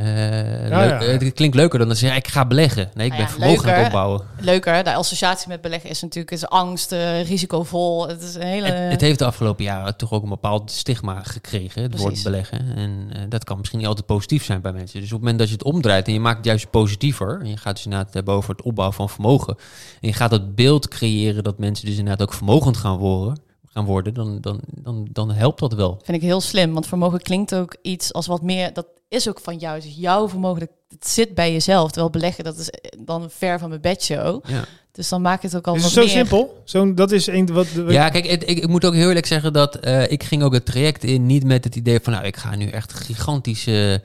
Eh, 0.00 0.68
leuk- 0.68 1.00
ja. 1.00 1.06
Het 1.06 1.32
klinkt 1.32 1.56
leuker 1.56 1.78
dan 1.78 1.88
dat 1.88 1.96
ze 1.96 2.04
zeggen, 2.04 2.22
ik 2.24 2.30
ga 2.32 2.44
beleggen. 2.46 2.90
Nee, 2.94 3.06
ik 3.06 3.12
Nou 3.12 3.24
ben 3.24 3.30
ja, 3.30 3.38
vermogen 3.38 3.62
aan 3.62 3.68
het 3.68 3.76
leuker. 3.76 3.84
opbouwen. 3.86 4.22
Leuker, 4.40 4.84
de 4.84 4.94
associatie 4.94 5.48
met 5.48 5.60
beleggen 5.60 5.90
is 5.90 6.02
natuurlijk 6.02 6.32
is 6.32 6.46
angst, 6.46 6.92
eh, 6.92 7.22
risicovol. 7.26 8.08
Het 8.08 8.22
is 8.22 8.34
een 8.34 8.42
hele... 8.42 8.66
Het, 8.66 8.90
het 8.92 9.00
heeft 9.00 9.18
de 9.18 9.24
afgelopen 9.24 9.64
jaren 9.64 9.96
toch 9.96 10.12
ook 10.12 10.22
een 10.22 10.28
bepaald 10.28 10.70
stigma 10.70 11.22
gekregen, 11.22 11.82
het 11.82 11.98
woord 11.98 12.22
beleggen. 12.22 12.76
En 12.76 13.08
eh, 13.12 13.20
dat 13.28 13.44
kan 13.44 13.56
misschien 13.58 13.78
niet 13.78 13.88
altijd 13.88 14.06
positief 14.06 14.44
zijn 14.44 14.60
bij 14.60 14.72
mensen. 14.72 15.00
Dus 15.00 15.08
op 15.08 15.10
het 15.10 15.20
moment 15.20 15.38
dat 15.38 15.48
je 15.48 15.54
het 15.54 15.64
omdraait 15.64 16.06
en 16.06 16.12
je 16.12 16.20
maakt 16.20 16.36
het 16.36 16.46
juist 16.46 16.70
positiever, 16.70 17.40
en 17.40 17.48
je 17.48 17.56
gaat 17.56 17.74
dus 17.74 17.84
inderdaad 17.84 18.14
hebben 18.14 18.34
over 18.34 18.50
het 18.50 18.62
opbouwen 18.62 18.96
van 18.96 19.08
vermogen, 19.08 19.56
en 20.00 20.08
je 20.08 20.12
gaat 20.12 20.30
dat 20.30 20.54
beeld 20.54 20.88
creëren 20.88 21.44
dat 21.44 21.58
mensen 21.58 21.86
dus 21.86 21.96
inderdaad 21.98 22.22
ook 22.28 22.34
vermogend 22.34 22.76
gaan 22.76 22.96
worden, 22.96 23.38
gaan 23.72 23.84
worden 23.84 24.14
dan, 24.14 24.40
dan, 24.40 24.60
dan, 24.66 25.06
dan 25.12 25.30
helpt 25.30 25.60
dat 25.60 25.72
wel. 25.74 26.00
Vind 26.04 26.16
ik 26.16 26.22
heel 26.22 26.40
slim, 26.40 26.72
want 26.72 26.86
vermogen 26.86 27.20
klinkt 27.20 27.54
ook 27.54 27.76
iets 27.82 28.12
als 28.12 28.26
wat 28.26 28.42
meer... 28.42 28.72
Dat 28.72 28.86
is 29.08 29.28
ook 29.28 29.40
van 29.40 29.56
jou, 29.56 29.80
dus 29.80 29.94
jouw 29.96 30.28
vermogen, 30.28 30.60
dat, 30.60 30.68
het 30.88 31.08
zit 31.08 31.34
bij 31.34 31.52
jezelf. 31.52 31.86
Terwijl 31.90 32.10
beleggen, 32.10 32.44
dat 32.44 32.58
is 32.58 32.70
eh, 32.70 33.00
dan 33.04 33.30
ver 33.30 33.58
van 33.58 33.68
mijn 33.68 33.80
bedshow. 33.80 34.44
Ja. 34.46 34.64
Dus 34.92 35.08
dan 35.08 35.22
maakt 35.22 35.42
het 35.42 35.56
ook 35.56 35.66
al 35.66 35.74
Is 35.74 35.82
wat 35.82 35.90
het 35.90 36.00
zo 36.00 36.06
meer... 36.14 36.16
simpel? 36.26 36.60
Zo, 36.64 36.94
dat 36.94 37.12
is 37.12 37.26
een 37.26 37.46
wat. 37.52 37.66
Ja, 37.88 38.08
kijk, 38.08 38.26
het- 38.26 38.48
ik, 38.50 38.58
ik 38.58 38.68
moet 38.68 38.84
ook 38.84 38.94
heel 38.94 39.08
eerlijk 39.08 39.26
zeggen 39.26 39.52
dat 39.52 39.74
eh, 39.76 40.10
ik 40.10 40.22
ging 40.22 40.42
ook 40.42 40.52
het 40.52 40.66
traject 40.66 41.04
in 41.04 41.26
niet 41.26 41.44
met 41.44 41.64
het 41.64 41.76
idee 41.76 42.00
van, 42.00 42.12
nou, 42.12 42.24
ik 42.24 42.36
ga 42.36 42.56
nu 42.56 42.68
echt 42.68 42.92
gigantische 42.92 44.02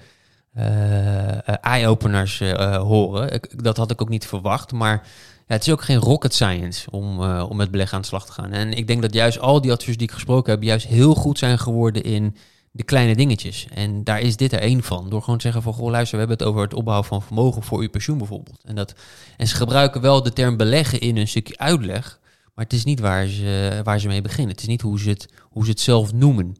eh, 0.54 1.32
eh, 1.38 1.56
eye-openers 1.62 2.40
eh, 2.42 2.76
horen. 2.78 3.34
Ik, 3.34 3.64
dat 3.64 3.78
had 3.78 3.92
ik 3.92 4.02
ook 4.02 4.10
niet 4.10 4.26
verwacht, 4.28 4.72
maar 4.72 5.08
het 5.46 5.62
is 5.68 5.74
ook 5.74 5.82
geen 5.82 5.98
rocket 5.98 6.34
science 6.34 6.92
om, 6.92 7.24
eh, 7.24 7.46
om 7.50 7.58
met 7.58 7.72
beleggen 7.72 7.96
aan 7.96 8.02
de 8.02 8.08
slag 8.08 8.26
te 8.26 8.32
gaan. 8.32 8.52
En 8.52 8.74
ik 8.74 8.88
denk 8.88 9.02
dat 9.02 9.14
juist 9.14 9.40
al 9.40 9.62
die 9.62 9.72
adviseurs 9.72 9.98
die 9.98 10.08
ik 10.08 10.14
gesproken 10.14 10.52
heb, 10.52 10.64
juist 10.64 10.88
heel 10.88 11.16
goed 11.16 11.38
zijn 11.38 11.60
geworden 11.60 12.04
in 12.04 12.36
de 12.72 12.84
kleine 12.84 13.16
dingetjes. 13.16 13.68
En 13.74 14.04
daar 14.04 14.20
is 14.20 14.38
dit 14.38 14.54
er 14.54 14.60
één 14.60 14.84
van. 14.84 15.10
Door 15.10 15.22
gewoon 15.22 15.36
te 15.36 15.44
zeggen 15.44 15.62
van, 15.62 15.74
goh, 15.74 15.90
luister, 15.90 16.20
we 16.20 16.26
hebben 16.26 16.38
het 16.38 16.48
over 16.48 16.62
het 16.62 16.74
opbouwen 16.74 17.08
van 17.08 17.22
vermogen 17.22 17.64
voor 17.64 17.80
uw 17.80 17.90
pensioen 17.90 18.18
bijvoorbeeld. 18.18 18.62
En, 18.64 18.76
dat, 18.76 18.94
en 19.38 19.48
ze 19.48 19.56
gebruiken 19.56 20.02
wel 20.02 20.24
de 20.24 20.34
term 20.34 20.58
beleggen 20.58 21.00
in 21.00 21.18
een 21.18 21.28
stukje 21.28 21.58
uitleg, 21.58 22.20
maar 22.54 22.64
het 22.64 22.74
is 22.74 22.84
niet 22.84 23.00
waar 23.00 23.28
ze, 23.28 23.82
waar 23.84 24.00
ze 24.00 24.08
mee 24.08 24.22
beginnen. 24.22 24.52
Het 24.52 24.62
is 24.62 24.68
niet 24.68 24.82
hoe 24.82 25.00
ze 25.00 25.10
het, 25.10 25.30
hoe 25.50 25.64
ze 25.64 25.70
het 25.70 25.80
zelf 25.80 26.14
noemen. 26.14 26.56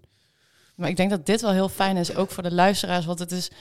Maar 0.76 0.90
ik 0.90 0.98
denk 0.98 1.10
dat 1.10 1.26
dit 1.26 1.42
wel 1.42 1.52
heel 1.52 1.70
fijn 1.70 1.98
is, 1.98 2.16
ook 2.16 2.32
voor 2.32 2.44
de 2.44 2.54
luisteraars. 2.54 3.06
Want 3.06 3.20
het 3.20 3.32
is, 3.32 3.52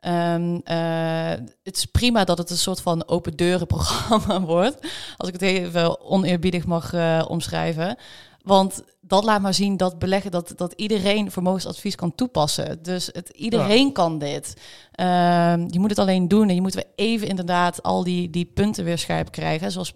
ehm, 0.00 0.58
eh, 0.64 1.46
het 1.62 1.76
is 1.76 1.84
prima 1.84 2.24
dat 2.24 2.38
het 2.38 2.50
een 2.50 2.56
soort 2.56 2.80
van 2.80 3.08
open 3.08 3.36
deuren 3.36 3.66
programma 3.66 4.40
wordt. 4.56 4.86
Als 5.16 5.28
ik 5.28 5.34
het 5.34 5.42
even 5.42 6.00
oneerbiedig 6.00 6.66
mag 6.66 6.92
eh, 6.92 7.24
omschrijven. 7.28 7.96
Want 8.42 8.82
dat 9.00 9.24
laat 9.24 9.40
maar 9.40 9.54
zien 9.54 9.76
dat 9.76 9.98
beleggen, 9.98 10.30
dat, 10.30 10.52
dat 10.56 10.72
iedereen 10.72 11.30
vermogensadvies 11.30 11.94
kan 11.94 12.14
toepassen. 12.14 12.82
Dus 12.82 13.08
het, 13.12 13.28
iedereen 13.28 13.92
kan 13.92 14.18
dit. 14.18 14.54
Ehm, 14.92 15.66
je 15.68 15.78
moet 15.78 15.90
het 15.90 15.98
alleen 15.98 16.28
doen 16.28 16.48
en 16.48 16.54
je 16.54 16.60
moet 16.60 16.74
weer 16.74 16.88
even 16.94 17.28
inderdaad 17.28 17.82
al 17.82 18.04
die, 18.04 18.30
die 18.30 18.50
punten 18.54 18.84
weer 18.84 18.98
scherp 18.98 19.30
krijgen. 19.30 19.72
Zoals 19.72 19.94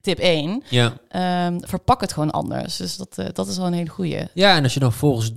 tip 0.00 0.18
1. 0.18 0.62
Ja. 0.68 0.96
Ehm, 1.08 1.58
verpak 1.60 2.00
het 2.00 2.12
gewoon 2.12 2.30
anders. 2.30 2.76
Dus 2.76 2.96
dat, 2.96 3.18
eh, 3.18 3.26
dat 3.32 3.48
is 3.48 3.56
wel 3.56 3.66
een 3.66 3.72
hele 3.72 3.88
goeie. 3.88 4.28
ja, 4.34 4.56
en 4.56 4.62
als 4.62 4.74
je 4.74 4.80
dan 4.80 4.92
volgens 4.92 5.32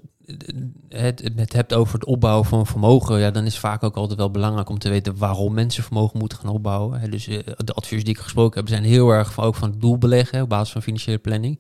het, 0.90 1.54
hebt 1.54 1.74
over 1.74 1.94
het 1.94 2.06
opbouwen 2.06 2.46
van 2.46 2.66
vermogen, 2.66 3.20
ja, 3.20 3.32
dan 3.32 3.46
is 3.46 3.60
vaak 3.60 3.84
ook 3.84 3.96
altijd 3.96 4.20
wel 4.20 4.32
belangrijk 4.32 4.70
om 4.70 4.80
te 4.80 4.90
weten 4.90 5.18
waarom 5.18 5.54
mensen 5.54 5.84
vermogen 5.84 6.20
moeten 6.20 6.38
gaan 6.38 6.50
opbouwen. 6.50 7.12
Dus 7.12 7.28
eh, 7.28 7.38
de 7.58 7.74
adviseurs 7.74 8.04
die 8.04 8.14
ik 8.14 8.22
gesproken 8.22 8.60
heb, 8.60 8.70
zijn 8.70 8.84
heel 8.84 9.10
erg 9.10 9.34
van, 9.34 9.44
ook 9.44 9.56
van 9.56 9.70
het 9.70 9.82
doel 9.82 9.98
beleggen 9.98 10.42
op 10.42 10.50
basis 10.50 10.72
van 10.72 10.82
financiële 10.82 11.18
planning. 11.18 11.60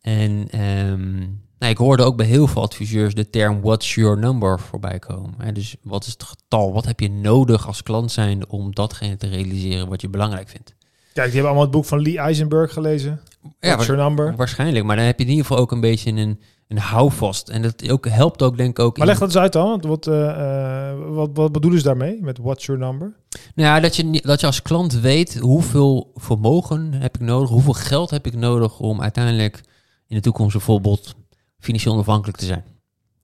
En 0.00 0.48
ehm, 0.50 1.18
nou, 1.58 1.72
ik 1.72 1.76
hoorde 1.76 2.02
ook 2.02 2.16
bij 2.16 2.26
heel 2.26 2.46
veel 2.46 2.62
adviseurs 2.62 3.14
de 3.14 3.30
term 3.30 3.60
what's 3.60 3.94
your 3.94 4.18
number 4.18 4.60
voorbij 4.60 4.98
komen. 4.98 5.54
Dus 5.54 5.76
wat 5.82 6.06
is 6.06 6.12
het 6.12 6.22
getal? 6.22 6.72
Wat 6.72 6.84
heb 6.84 7.00
je 7.00 7.10
nodig 7.10 7.66
als 7.66 7.82
klant 7.82 8.12
zijn 8.12 8.48
om 8.48 8.74
datgene 8.74 9.16
te 9.16 9.26
realiseren 9.26 9.88
wat 9.88 10.00
je 10.00 10.08
belangrijk 10.08 10.48
vindt? 10.48 10.74
Kijk, 11.12 11.32
die 11.32 11.40
hebben 11.40 11.42
allemaal 11.42 11.62
het 11.62 11.70
boek 11.70 11.84
van 11.84 12.00
Lee 12.02 12.18
Eisenberg 12.18 12.72
gelezen. 12.72 13.20
Ja, 13.60 13.76
your 13.76 13.96
number? 13.96 14.36
Waarschijnlijk, 14.36 14.84
maar 14.84 14.96
dan 14.96 15.04
heb 15.04 15.18
je 15.18 15.24
in 15.24 15.30
ieder 15.30 15.46
geval 15.46 15.62
ook 15.62 15.72
een 15.72 15.80
beetje 15.80 16.10
een, 16.10 16.40
een 16.68 16.78
houvast. 16.78 17.48
En 17.48 17.62
dat 17.62 17.90
ook, 17.90 18.08
helpt 18.08 18.42
ook 18.42 18.56
denk 18.56 18.70
ik 18.70 18.84
ook... 18.84 18.96
Maar 18.98 19.06
in- 19.06 19.12
leg 19.12 19.20
dat 19.20 19.28
eens 19.28 19.38
uit 19.38 19.52
dan. 19.52 19.80
Wat, 19.80 20.06
eh, 20.06 20.90
eh, 20.90 20.98
wat, 21.08 21.30
wat 21.32 21.52
bedoelen 21.52 21.78
ze 21.80 21.84
daarmee 21.86 22.18
met 22.22 22.38
what's 22.38 22.66
your 22.66 22.80
number? 22.80 23.16
Nou 23.54 23.68
ja, 23.68 23.80
dat 23.80 23.96
je, 23.96 24.20
dat 24.22 24.40
je 24.40 24.46
als 24.46 24.62
klant 24.62 25.00
weet 25.00 25.38
hoeveel 25.38 26.10
vermogen 26.14 26.92
heb 26.92 27.14
ik 27.14 27.20
nodig, 27.20 27.48
hoeveel 27.48 27.72
geld 27.72 28.10
heb 28.10 28.26
ik 28.26 28.34
nodig 28.34 28.80
om 28.80 29.02
uiteindelijk 29.02 29.60
in 30.06 30.16
de 30.16 30.22
toekomst 30.22 30.52
bijvoorbeeld 30.52 31.14
financieel 31.58 31.94
onafhankelijk 31.94 32.38
te 32.38 32.44
zijn. 32.46 32.64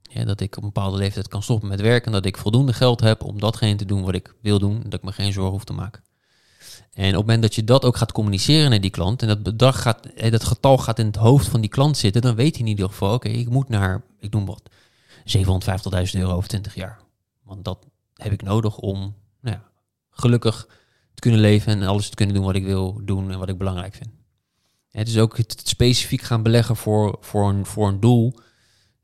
Ja, 0.02 0.24
dat 0.24 0.40
ik 0.40 0.56
op 0.56 0.62
een 0.62 0.72
bepaalde 0.72 0.96
leeftijd 0.96 1.28
kan 1.28 1.42
stoppen 1.42 1.68
met 1.68 1.80
werken. 1.80 2.06
En 2.06 2.12
dat 2.12 2.26
ik 2.26 2.36
voldoende 2.36 2.72
geld 2.72 3.00
heb 3.00 3.24
om 3.24 3.40
datgene 3.40 3.74
te 3.76 3.84
doen 3.84 4.04
wat 4.04 4.14
ik 4.14 4.34
wil 4.42 4.58
doen. 4.58 4.80
Dat 4.82 4.92
ik 4.92 5.02
me 5.02 5.12
geen 5.12 5.32
zorgen 5.32 5.52
hoef 5.52 5.64
te 5.64 5.72
maken. 5.72 6.02
En 6.94 7.08
op 7.08 7.12
het 7.12 7.20
moment 7.20 7.42
dat 7.42 7.54
je 7.54 7.64
dat 7.64 7.84
ook 7.84 7.96
gaat 7.96 8.12
communiceren 8.12 8.70
naar 8.70 8.80
die 8.80 8.90
klant. 8.90 9.22
En 9.22 9.28
dat 9.28 9.42
bedrag 9.42 9.82
gaat, 9.82 10.06
eh, 10.06 10.30
dat 10.30 10.44
getal 10.44 10.78
gaat 10.78 10.98
in 10.98 11.06
het 11.06 11.16
hoofd 11.16 11.48
van 11.48 11.60
die 11.60 11.70
klant 11.70 11.96
zitten. 11.96 12.22
Dan 12.22 12.34
weet 12.34 12.52
hij 12.52 12.60
in 12.60 12.70
ieder 12.70 12.88
geval, 12.88 13.14
oké, 13.14 13.28
ik 13.28 13.48
moet 13.48 13.68
naar, 13.68 14.02
ik 14.18 14.32
noem 14.32 14.46
wat, 14.46 14.62
750.000 15.24 16.22
euro 16.22 16.34
over 16.36 16.48
20 16.48 16.74
jaar. 16.74 17.00
Want 17.42 17.64
dat 17.64 17.86
heb 18.14 18.32
ik 18.32 18.42
nodig 18.42 18.76
om 18.76 19.14
nou 19.40 19.56
ja, 19.56 19.62
gelukkig 20.10 20.68
te 21.14 21.20
kunnen 21.20 21.40
leven 21.40 21.72
en 21.72 21.88
alles 21.88 22.08
te 22.08 22.14
kunnen 22.14 22.34
doen 22.34 22.44
wat 22.44 22.54
ik 22.54 22.64
wil 22.64 23.00
doen 23.02 23.30
en 23.30 23.38
wat 23.38 23.48
ik 23.48 23.58
belangrijk 23.58 23.94
vind. 23.94 24.10
Het 24.90 25.08
is 25.08 25.18
ook 25.18 25.36
het 25.36 25.62
specifiek 25.64 26.22
gaan 26.22 26.42
beleggen 26.42 26.76
voor, 26.76 27.16
voor, 27.20 27.48
een, 27.48 27.66
voor 27.66 27.88
een 27.88 28.00
doel. 28.00 28.34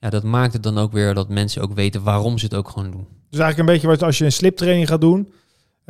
Ja, 0.01 0.11
dat 0.11 0.23
maakt 0.23 0.53
het 0.53 0.63
dan 0.63 0.79
ook 0.79 0.93
weer 0.93 1.15
dat 1.15 1.29
mensen 1.29 1.63
ook 1.63 1.75
weten 1.75 2.03
waarom 2.03 2.39
ze 2.39 2.45
het 2.45 2.55
ook 2.55 2.69
gewoon 2.69 2.91
doen. 2.91 3.07
Dus 3.31 3.41
eigenlijk 3.41 3.59
een 3.59 3.75
beetje 3.75 3.87
wat 3.89 4.03
als 4.03 4.19
je 4.19 4.25
een 4.25 4.33
sliptraining 4.33 4.89
gaat 4.89 5.01
doen, 5.01 5.33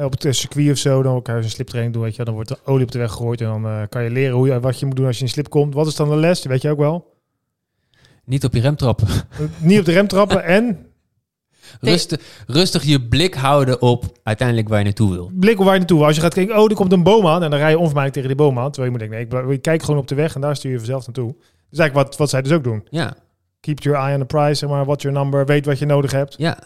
op 0.04 0.10
het 0.12 0.24
eh, 0.24 0.32
circuit 0.32 0.70
of 0.70 0.76
zo, 0.78 1.02
dan 1.02 1.22
kan 1.22 1.36
je 1.36 1.42
een 1.42 1.50
sliptraining 1.50 1.94
doen, 1.94 2.02
weet 2.02 2.16
je, 2.16 2.24
dan 2.24 2.34
wordt 2.34 2.50
er 2.50 2.58
olie 2.64 2.84
op 2.84 2.90
de 2.92 2.98
weg 2.98 3.10
gegooid 3.10 3.40
en 3.40 3.46
dan 3.46 3.66
eh, 3.66 3.82
kan 3.88 4.02
je 4.04 4.10
leren 4.10 4.36
hoe 4.36 4.46
je, 4.46 4.60
wat 4.60 4.78
je 4.80 4.86
moet 4.86 4.96
doen 4.96 5.06
als 5.06 5.16
je 5.16 5.22
in 5.22 5.28
slip 5.28 5.48
komt. 5.48 5.74
Wat 5.74 5.86
is 5.86 5.94
dan 5.94 6.08
de 6.08 6.16
les? 6.16 6.44
Weet 6.44 6.62
je 6.62 6.70
ook 6.70 6.78
wel? 6.78 7.18
Niet 8.24 8.44
op 8.44 8.54
je 8.54 8.60
rem 8.60 8.76
trappen. 8.76 9.06
Eh, 9.08 9.38
Niet 9.58 9.78
op 9.78 9.84
de 9.84 9.92
rem 9.92 10.06
trappen 10.08 10.44
en 10.44 10.78
Rustig, 11.80 12.20
rustig 12.46 12.82
je 12.84 13.02
blik 13.08 13.34
houden 13.34 13.82
op 13.82 14.04
uiteindelijk 14.22 14.68
waar 14.68 14.78
je 14.78 14.84
naartoe 14.84 15.10
wil. 15.12 15.30
blik 15.34 15.58
op 15.58 15.64
waar 15.64 15.72
je 15.72 15.78
naartoe. 15.78 16.04
Als 16.04 16.16
je 16.16 16.22
gaat 16.22 16.34
kijken, 16.34 16.58
oh, 16.58 16.70
er 16.70 16.74
komt 16.76 16.92
een 16.92 17.02
boom 17.02 17.26
aan 17.26 17.42
en 17.42 17.50
dan 17.50 17.58
rij 17.58 17.70
je 17.70 17.78
onvermijdelijk 17.78 18.12
tegen 18.12 18.36
die 18.36 18.46
boom 18.46 18.58
aan. 18.58 18.70
Terwijl 18.70 18.92
je 18.92 18.98
moet 18.98 19.08
denken, 19.10 19.38
nee, 19.38 19.44
ik, 19.44 19.50
ik 19.50 19.62
kijk 19.62 19.82
gewoon 19.82 20.00
op 20.00 20.08
de 20.08 20.14
weg 20.14 20.34
en 20.34 20.40
daar 20.40 20.56
stuur 20.56 20.70
je 20.70 20.76
vanzelf 20.76 21.06
naartoe. 21.06 21.26
Dat 21.26 21.36
is 21.70 21.78
eigenlijk 21.78 22.08
wat, 22.08 22.18
wat 22.18 22.30
zij 22.30 22.42
dus 22.42 22.52
ook 22.52 22.64
doen. 22.64 22.86
Ja, 22.90 23.14
Keep 23.60 23.80
your 23.82 23.98
eye 23.98 24.12
on 24.14 24.20
the 24.20 24.26
prize, 24.26 24.54
zeg 24.54 24.68
maar, 24.68 24.84
what's 24.84 25.02
your 25.02 25.18
number, 25.18 25.46
weet 25.46 25.66
wat 25.66 25.78
je 25.78 25.86
nodig 25.86 26.10
hebt. 26.12 26.34
ja. 26.38 26.58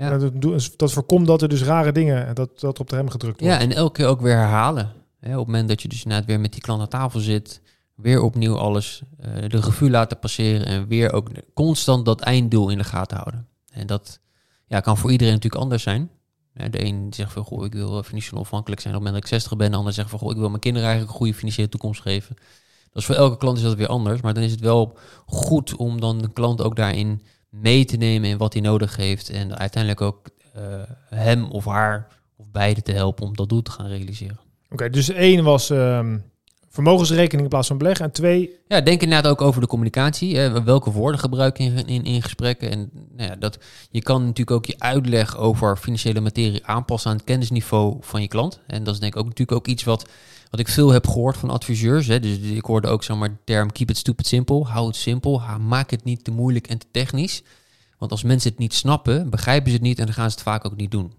Ja. 0.00 0.18
Dat, 0.18 0.70
dat 0.76 0.92
voorkomt 0.92 1.26
dat 1.26 1.42
er 1.42 1.48
dus 1.48 1.62
rare 1.62 1.92
dingen, 1.92 2.34
dat, 2.34 2.60
dat 2.60 2.80
op 2.80 2.90
de 2.90 2.96
rem 2.96 3.10
gedrukt 3.10 3.40
wordt. 3.40 3.54
Ja, 3.54 3.60
en 3.60 3.72
elke 3.72 3.92
keer 3.92 4.06
ook 4.06 4.20
weer 4.20 4.36
herhalen. 4.36 4.92
Hè, 5.18 5.32
op 5.32 5.38
het 5.38 5.46
moment 5.46 5.68
dat 5.68 5.82
je 5.82 5.88
dus 5.88 6.02
inderdaad 6.02 6.26
weer 6.26 6.40
met 6.40 6.52
die 6.52 6.60
klant 6.60 6.80
aan 6.80 6.88
tafel 6.88 7.20
zit, 7.20 7.60
weer 7.94 8.22
opnieuw 8.22 8.56
alles 8.56 9.02
eh, 9.18 9.48
de 9.48 9.60
revue 9.60 9.90
laten 9.90 10.18
passeren 10.18 10.66
en 10.66 10.86
weer 10.88 11.12
ook 11.12 11.30
constant 11.54 12.04
dat 12.04 12.20
einddoel 12.20 12.68
in 12.68 12.78
de 12.78 12.84
gaten 12.84 13.16
houden. 13.16 13.46
En 13.70 13.86
dat 13.86 14.20
ja, 14.66 14.80
kan 14.80 14.96
voor 14.96 15.10
iedereen 15.10 15.34
natuurlijk 15.34 15.62
anders 15.62 15.82
zijn. 15.82 16.10
De 16.70 16.84
een 16.84 17.06
zegt 17.10 17.32
van, 17.32 17.44
goh, 17.44 17.64
ik 17.64 17.72
wil 17.72 18.02
financieel 18.02 18.38
onafhankelijk 18.38 18.80
zijn 18.80 18.94
op 18.94 19.00
het 19.00 19.08
moment 19.10 19.22
dat 19.24 19.32
ik 19.32 19.40
60 19.40 19.58
ben. 19.58 19.70
De 19.70 19.76
ander 19.76 19.92
zegt 19.92 20.10
van, 20.10 20.18
goh, 20.18 20.30
ik 20.30 20.36
wil 20.36 20.48
mijn 20.48 20.60
kinderen 20.60 20.88
eigenlijk 20.88 21.18
een 21.18 21.24
goede 21.24 21.38
financiële 21.38 21.68
toekomst 21.68 22.00
geven. 22.00 22.36
Dus 22.92 23.04
voor 23.04 23.14
elke 23.14 23.36
klant 23.36 23.56
is 23.56 23.62
dat 23.62 23.74
weer 23.74 23.86
anders. 23.86 24.20
Maar 24.20 24.34
dan 24.34 24.42
is 24.42 24.50
het 24.50 24.60
wel 24.60 24.96
goed 25.26 25.76
om 25.76 26.00
dan 26.00 26.18
de 26.18 26.32
klant 26.32 26.62
ook 26.62 26.76
daarin 26.76 27.22
mee 27.50 27.84
te 27.84 27.96
nemen 27.96 28.28
in 28.28 28.38
wat 28.38 28.52
hij 28.52 28.62
nodig 28.62 28.96
heeft. 28.96 29.30
En 29.30 29.58
uiteindelijk 29.58 30.02
ook 30.02 30.28
eh, 30.54 30.62
hem 31.08 31.44
of 31.44 31.64
haar 31.64 32.06
of 32.36 32.46
beide 32.50 32.82
te 32.82 32.92
helpen 32.92 33.26
om 33.26 33.36
dat 33.36 33.48
doel 33.48 33.62
te 33.62 33.70
gaan 33.70 33.86
realiseren. 33.86 34.38
Oké, 34.70 34.90
dus 34.90 35.08
één 35.08 35.44
was 35.44 35.70
ehm, 35.70 36.18
vermogensrekening 36.70 37.42
in 37.42 37.48
plaats 37.48 37.68
van 37.68 37.78
beleggen. 37.78 38.04
En 38.04 38.12
twee, 38.12 38.58
Ja, 38.68 38.80
denk 38.80 39.02
inderdaad 39.02 39.30
ook 39.30 39.40
over 39.40 39.60
de 39.60 39.66
communicatie. 39.66 40.36
Hè. 40.36 40.62
Welke 40.62 40.90
woorden 40.90 41.20
gebruik 41.20 41.58
je 41.58 41.64
in, 41.86 42.04
in, 42.04 42.22
gesprekken? 42.22 42.70
En 42.70 42.90
nou 43.16 43.30
ja, 43.30 43.36
dat, 43.36 43.58
je 43.90 44.02
kan 44.02 44.20
natuurlijk 44.20 44.50
ook 44.50 44.66
je 44.66 44.74
uitleg 44.78 45.36
over 45.36 45.76
financiële 45.76 46.20
materie 46.20 46.66
aanpassen 46.66 47.10
aan 47.10 47.16
het 47.16 47.26
kennisniveau 47.26 47.96
van 48.00 48.22
je 48.22 48.28
klant. 48.28 48.60
En 48.66 48.84
dat 48.84 48.94
is 48.94 49.00
denk 49.00 49.12
ik 49.14 49.20
ook 49.20 49.28
natuurlijk 49.28 49.58
ook 49.58 49.66
iets 49.66 49.84
wat, 49.84 50.08
wat 50.50 50.60
ik 50.60 50.68
veel 50.68 50.90
heb 50.90 51.06
gehoord 51.06 51.36
van 51.36 51.50
adviseurs. 51.50 52.06
Hè. 52.06 52.20
Dus 52.20 52.38
ik 52.38 52.64
hoorde 52.64 52.88
ook 52.88 53.04
zomaar 53.04 53.28
de 53.28 53.38
term 53.44 53.72
keep 53.72 53.90
it 53.90 53.96
stupid 53.96 54.26
simple. 54.26 54.64
Hou 54.64 54.86
het 54.86 54.96
simpel. 54.96 55.42
Maak 55.60 55.90
het 55.90 56.04
niet 56.04 56.24
te 56.24 56.30
moeilijk 56.30 56.66
en 56.66 56.78
te 56.78 56.86
technisch. 56.90 57.42
Want 57.98 58.10
als 58.10 58.22
mensen 58.22 58.50
het 58.50 58.58
niet 58.58 58.74
snappen, 58.74 59.30
begrijpen 59.30 59.68
ze 59.70 59.76
het 59.76 59.82
niet 59.86 59.98
en 59.98 60.04
dan 60.04 60.14
gaan 60.14 60.30
ze 60.30 60.34
het 60.34 60.44
vaak 60.44 60.64
ook 60.64 60.76
niet 60.76 60.90
doen. 60.90 61.12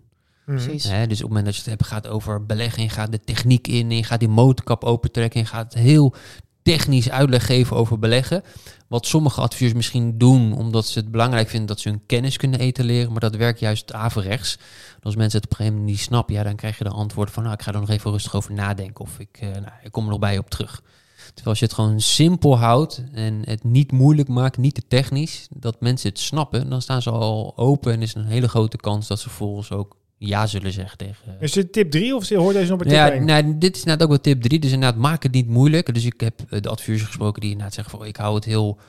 Precies. 0.55 0.83
Hè, 0.83 1.07
dus 1.07 1.17
op 1.17 1.23
het 1.23 1.27
moment 1.27 1.45
dat 1.45 1.55
je 1.55 1.61
het 1.61 1.69
hebt, 1.69 1.85
gaat 1.85 2.07
over 2.07 2.45
beleggen, 2.45 2.83
je 2.83 2.89
gaat 2.89 3.11
de 3.11 3.19
techniek 3.19 3.67
in, 3.67 3.89
en 3.89 3.95
je 3.95 4.03
gaat 4.03 4.19
die 4.19 4.29
motorkap 4.29 4.83
opentrekken, 4.83 5.39
en 5.39 5.45
je 5.45 5.51
gaat 5.51 5.73
heel 5.73 6.15
technisch 6.61 7.09
uitleg 7.09 7.45
geven 7.45 7.75
over 7.75 7.99
beleggen. 7.99 8.43
Wat 8.87 9.05
sommige 9.05 9.41
adviseurs 9.41 9.73
misschien 9.73 10.17
doen, 10.17 10.53
omdat 10.53 10.87
ze 10.87 10.99
het 10.99 11.11
belangrijk 11.11 11.49
vinden 11.49 11.67
dat 11.67 11.79
ze 11.79 11.89
hun 11.89 12.05
kennis 12.05 12.37
kunnen 12.37 12.59
etaleren, 12.59 13.11
maar 13.11 13.19
dat 13.19 13.35
werkt 13.35 13.59
juist 13.59 13.93
averechts. 13.93 14.57
En 14.95 15.01
Als 15.01 15.15
mensen 15.15 15.39
het 15.41 15.45
op 15.45 15.51
een 15.51 15.57
gegeven 15.57 15.79
moment 15.79 15.97
niet 15.97 16.05
snappen, 16.05 16.35
ja, 16.35 16.43
dan 16.43 16.55
krijg 16.55 16.77
je 16.77 16.83
de 16.83 16.89
antwoord 16.89 17.31
van, 17.31 17.43
nou, 17.43 17.55
ik 17.55 17.61
ga 17.61 17.73
er 17.73 17.79
nog 17.79 17.89
even 17.89 18.11
rustig 18.11 18.35
over 18.35 18.53
nadenken, 18.53 19.05
of 19.05 19.19
ik, 19.19 19.37
eh, 19.39 19.49
nou, 19.49 19.71
ik 19.83 19.91
kom 19.91 20.03
er 20.03 20.09
nog 20.09 20.19
bij 20.19 20.33
je 20.33 20.39
op 20.39 20.49
terug. 20.49 20.81
Terwijl 21.25 21.49
als 21.49 21.59
je 21.59 21.65
het 21.65 21.73
gewoon 21.73 21.99
simpel 21.99 22.57
houdt 22.57 23.03
en 23.13 23.41
het 23.45 23.63
niet 23.63 23.91
moeilijk 23.91 24.27
maakt, 24.27 24.57
niet 24.57 24.73
te 24.73 24.83
technisch, 24.87 25.47
dat 25.49 25.81
mensen 25.81 26.09
het 26.09 26.19
snappen, 26.19 26.69
dan 26.69 26.81
staan 26.81 27.01
ze 27.01 27.09
al 27.09 27.57
open 27.57 27.93
en 27.93 28.01
is 28.01 28.13
er 28.13 28.19
een 28.19 28.27
hele 28.27 28.49
grote 28.49 28.77
kans 28.77 29.07
dat 29.07 29.19
ze 29.19 29.29
volgens 29.29 29.71
ook 29.71 29.95
ja 30.27 30.47
zullen 30.47 30.71
zeggen 30.71 30.97
tegen. 30.97 31.37
is 31.39 31.51
dit 31.51 31.73
tip 31.73 31.91
drie 31.91 32.15
of 32.15 32.29
hoort 32.29 32.55
deze 32.55 32.69
nog 32.69 32.77
bij 32.77 32.87
tip 32.87 32.97
Ja, 32.97 33.11
één? 33.11 33.25
nou, 33.25 33.57
dit 33.57 33.75
is 33.75 33.81
inderdaad 33.81 34.03
ook 34.03 34.13
wel 34.13 34.21
tip 34.21 34.41
3. 34.41 34.59
Dus 34.59 34.71
inderdaad, 34.71 34.99
maak 34.99 35.23
het 35.23 35.31
niet 35.31 35.47
moeilijk. 35.47 35.93
Dus 35.93 36.05
ik 36.05 36.21
heb 36.21 36.41
eh, 36.49 36.61
de 36.61 36.69
adviseurs 36.69 37.07
gesproken 37.07 37.41
die 37.41 37.49
inderdaad 37.49 37.73
zeggen 37.73 37.97
van... 37.97 38.07
ik 38.07 38.17
hou 38.17 38.35
het 38.35 38.45
heel 38.45 38.79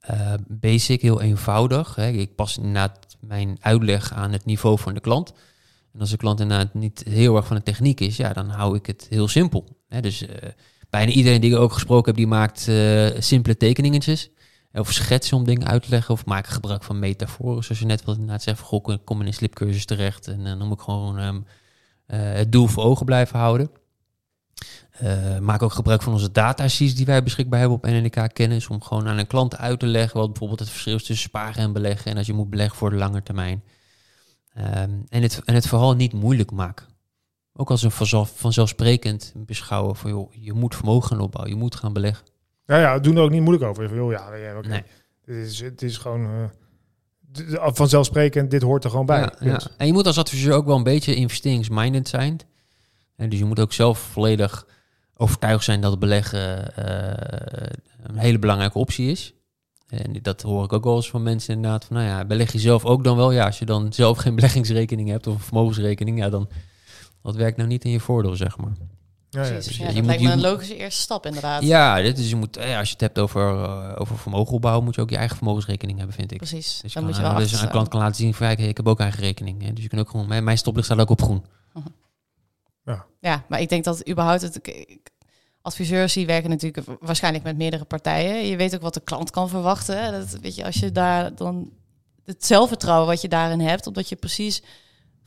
eh, 0.00 0.34
basic, 0.48 1.02
heel 1.02 1.20
eenvoudig. 1.20 1.94
Hè. 1.94 2.08
Ik 2.08 2.34
pas 2.34 2.56
inderdaad 2.56 3.16
mijn 3.20 3.56
uitleg 3.60 4.12
aan 4.12 4.32
het 4.32 4.44
niveau 4.44 4.78
van 4.78 4.94
de 4.94 5.00
klant. 5.00 5.32
En 5.92 6.00
als 6.00 6.10
de 6.10 6.16
klant 6.16 6.40
inderdaad 6.40 6.74
niet 6.74 7.02
heel 7.08 7.36
erg 7.36 7.46
van 7.46 7.56
de 7.56 7.62
techniek 7.62 8.00
is... 8.00 8.16
ja, 8.16 8.32
dan 8.32 8.48
hou 8.48 8.76
ik 8.76 8.86
het 8.86 9.06
heel 9.10 9.28
simpel. 9.28 9.64
Hè. 9.88 10.00
Dus 10.00 10.26
eh, 10.26 10.48
bijna 10.90 11.12
iedereen 11.12 11.40
die 11.40 11.50
ik 11.50 11.58
ook 11.58 11.72
gesproken 11.72 12.06
heb... 12.06 12.16
die 12.16 12.26
maakt 12.26 12.68
eh, 12.68 13.06
simpele 13.18 13.56
tekeningetjes... 13.56 14.30
Of 14.72 14.92
schetsen 14.92 15.36
om 15.36 15.44
dingen 15.44 15.68
uit 15.68 15.82
te 15.82 15.90
leggen. 15.90 16.14
Of 16.14 16.24
maken 16.24 16.52
gebruik 16.52 16.82
van 16.82 16.98
metaforen. 16.98 17.64
Zoals 17.64 17.80
je 17.80 17.86
net 17.86 18.04
wilde 18.04 18.20
inderdaad 18.20 18.42
zeggen. 18.42 18.66
Goh, 18.66 18.96
kom 19.04 19.20
in 19.20 19.26
een 19.26 19.34
slipcursus 19.34 19.84
terecht. 19.84 20.28
En 20.28 20.44
dan 20.44 20.68
moet 20.68 20.78
ik 20.78 20.84
gewoon 20.84 21.18
ehm, 21.18 21.40
eh, 22.06 22.32
het 22.32 22.52
doel 22.52 22.66
voor 22.66 22.84
ogen 22.84 23.06
blijven 23.06 23.38
houden. 23.38 23.70
Eh, 24.90 25.38
maak 25.38 25.62
ook 25.62 25.72
gebruik 25.72 26.02
van 26.02 26.12
onze 26.12 26.32
datasheets 26.32 26.94
die 26.94 27.06
wij 27.06 27.22
beschikbaar 27.22 27.60
hebben 27.60 27.76
op 27.76 27.86
NNK 27.86 28.34
Kennis. 28.34 28.68
Om 28.68 28.82
gewoon 28.82 29.08
aan 29.08 29.18
een 29.18 29.26
klant 29.26 29.56
uit 29.56 29.80
te 29.80 29.86
leggen 29.86 30.18
wat 30.18 30.28
bijvoorbeeld 30.28 30.60
het 30.60 30.70
verschil 30.70 30.94
is 30.94 31.04
tussen 31.04 31.28
sparen 31.28 31.62
en 31.62 31.72
beleggen. 31.72 32.10
En 32.10 32.16
als 32.16 32.26
je 32.26 32.32
moet 32.32 32.50
beleggen 32.50 32.76
voor 32.76 32.90
de 32.90 32.96
lange 32.96 33.22
termijn. 33.22 33.62
Ehm, 34.54 34.90
en, 35.08 35.22
het, 35.22 35.40
en 35.44 35.54
het 35.54 35.66
vooral 35.66 35.94
niet 35.94 36.12
moeilijk 36.12 36.50
maken. 36.50 36.86
Ook 37.52 37.70
als 37.70 37.82
een 37.82 37.90
vanzelf, 37.90 38.32
vanzelfsprekend 38.36 39.32
beschouwen 39.36 39.96
van 39.96 40.10
joh, 40.10 40.32
je 40.34 40.52
moet 40.52 40.74
vermogen 40.74 41.20
opbouwen, 41.20 41.54
je 41.54 41.60
moet 41.60 41.74
gaan 41.74 41.92
beleggen. 41.92 42.26
Ja, 42.70 42.78
ja, 42.78 42.98
doen 42.98 43.16
er 43.16 43.22
ook 43.22 43.30
niet 43.30 43.42
moeilijk 43.42 43.64
over. 43.64 43.94
Joh, 43.94 44.10
ja, 44.10 44.34
ja, 44.34 44.56
oké. 44.56 44.68
Nee. 44.68 44.82
Het, 45.24 45.36
is, 45.36 45.60
het 45.60 45.82
is 45.82 45.96
gewoon 45.96 46.26
eh, 46.26 47.68
vanzelfsprekend, 47.72 48.50
dit 48.50 48.62
hoort 48.62 48.84
er 48.84 48.90
gewoon 48.90 49.06
bij. 49.06 49.20
Ja, 49.20 49.34
ja. 49.40 49.60
En 49.76 49.86
je 49.86 49.92
moet 49.92 50.06
als 50.06 50.18
adviseur 50.18 50.54
ook 50.54 50.66
wel 50.66 50.76
een 50.76 50.82
beetje 50.82 51.14
investeringsminded 51.14 52.08
zijn. 52.08 52.40
En 53.16 53.28
dus 53.28 53.38
je 53.38 53.44
moet 53.44 53.60
ook 53.60 53.72
zelf 53.72 53.98
volledig 53.98 54.66
overtuigd 55.16 55.64
zijn 55.64 55.80
dat 55.80 55.98
beleggen 55.98 56.76
eh, 56.76 57.70
een 58.02 58.18
hele 58.18 58.38
belangrijke 58.38 58.78
optie 58.78 59.10
is. 59.10 59.34
En 59.88 60.18
dat 60.22 60.42
hoor 60.42 60.64
ik 60.64 60.72
ook 60.72 60.84
wel 60.84 60.96
eens 60.96 61.10
van 61.10 61.22
mensen 61.22 61.54
inderdaad. 61.54 61.84
Van, 61.84 61.96
nou 61.96 62.08
ja, 62.08 62.24
beleg 62.24 62.52
je 62.52 62.58
zelf 62.58 62.84
ook 62.84 63.04
dan 63.04 63.16
wel? 63.16 63.32
Ja, 63.32 63.46
als 63.46 63.58
je 63.58 63.64
dan 63.64 63.92
zelf 63.92 64.18
geen 64.18 64.34
beleggingsrekening 64.40 65.08
hebt 65.08 65.26
of 65.26 65.34
een 65.34 65.40
vermogensrekening, 65.40 66.18
ja, 66.18 66.28
dan 66.28 66.48
dat 67.22 67.36
werkt 67.36 67.56
nou 67.56 67.68
niet 67.68 67.84
in 67.84 67.90
je 67.90 68.00
voordeel, 68.00 68.36
zeg 68.36 68.58
maar. 68.58 68.72
Ja, 69.30 69.40
ja, 69.42 69.46
Precies. 69.48 69.64
precies. 69.64 69.76
Ja, 69.76 69.88
Je 69.88 69.92
dat 69.94 69.96
moet- 69.96 70.06
lijkt 70.06 70.22
je 70.22 70.28
me 70.28 70.32
een 70.34 70.40
moet- 70.40 70.48
logische 70.50 70.76
eerste 70.76 71.00
stap 71.00 71.26
inderdaad. 71.26 71.62
Ja, 71.62 72.00
dit 72.00 72.18
is, 72.18 72.28
je 72.30 72.36
moet, 72.36 72.56
eh, 72.56 72.78
als 72.78 72.86
je 72.86 72.92
het 72.92 73.00
hebt 73.00 73.18
over, 73.18 73.62
eh, 73.64 73.92
over 73.98 74.18
vermogen 74.18 74.54
opbouwen, 74.54 74.84
moet 74.84 74.94
je 74.94 75.00
ook 75.00 75.10
je 75.10 75.16
eigen 75.16 75.36
vermogensrekening 75.36 75.98
hebben, 75.98 76.16
vind 76.16 76.32
ik. 76.32 76.38
Precies. 76.38 76.80
Dus, 76.80 76.80
Dan 76.80 76.90
kan, 76.92 77.04
moet 77.04 77.16
je 77.16 77.22
wel 77.22 77.30
eh, 77.30 77.36
dus 77.36 77.46
achter 77.52 77.64
een 77.66 77.70
klant 77.72 77.88
kan 77.88 78.00
laten 78.00 78.14
zien 78.16 78.34
van, 78.34 78.46
ja, 78.46 78.56
ik 78.56 78.76
heb 78.76 78.88
ook 78.88 79.00
eigen 79.00 79.20
rekening. 79.20 79.62
Hè. 79.62 79.72
Dus 79.72 79.82
je 79.82 79.88
kan 79.88 79.98
ook 79.98 80.10
gewoon, 80.10 80.26
mijn, 80.28 80.44
mijn 80.44 80.58
stoplicht 80.58 80.86
staat 80.86 80.98
ook 81.00 81.10
op 81.10 81.22
groen. 81.22 81.44
Ja, 83.20 83.44
maar 83.48 83.60
ik 83.60 83.68
denk 83.68 83.84
dat 83.84 84.08
überhaupt 84.08 84.42
het... 84.42 84.56
ik- 84.68 85.08
Adviseurs 85.62 86.12
die 86.12 86.26
werken 86.26 86.50
natuurlijk 86.50 86.86
waarschijnlijk 87.00 87.44
met 87.44 87.56
meerdere 87.56 87.84
partijen. 87.84 88.46
Je 88.46 88.56
weet 88.56 88.74
ook 88.74 88.80
wat 88.80 88.94
de 88.94 89.00
klant 89.00 89.30
kan 89.30 89.48
verwachten. 89.48 90.04
hè. 90.04 90.10
Dat, 90.10 90.38
weet 90.40 90.54
je, 90.54 90.64
als 90.64 90.76
je 90.76 90.92
daar 90.92 91.34
dan 91.34 91.70
het 92.24 92.46
zelfvertrouwen 92.46 93.06
wat 93.06 93.20
je 93.20 93.28
daarin 93.28 93.60
hebt, 93.60 93.86
omdat 93.86 94.08
je 94.08 94.16
precies 94.16 94.62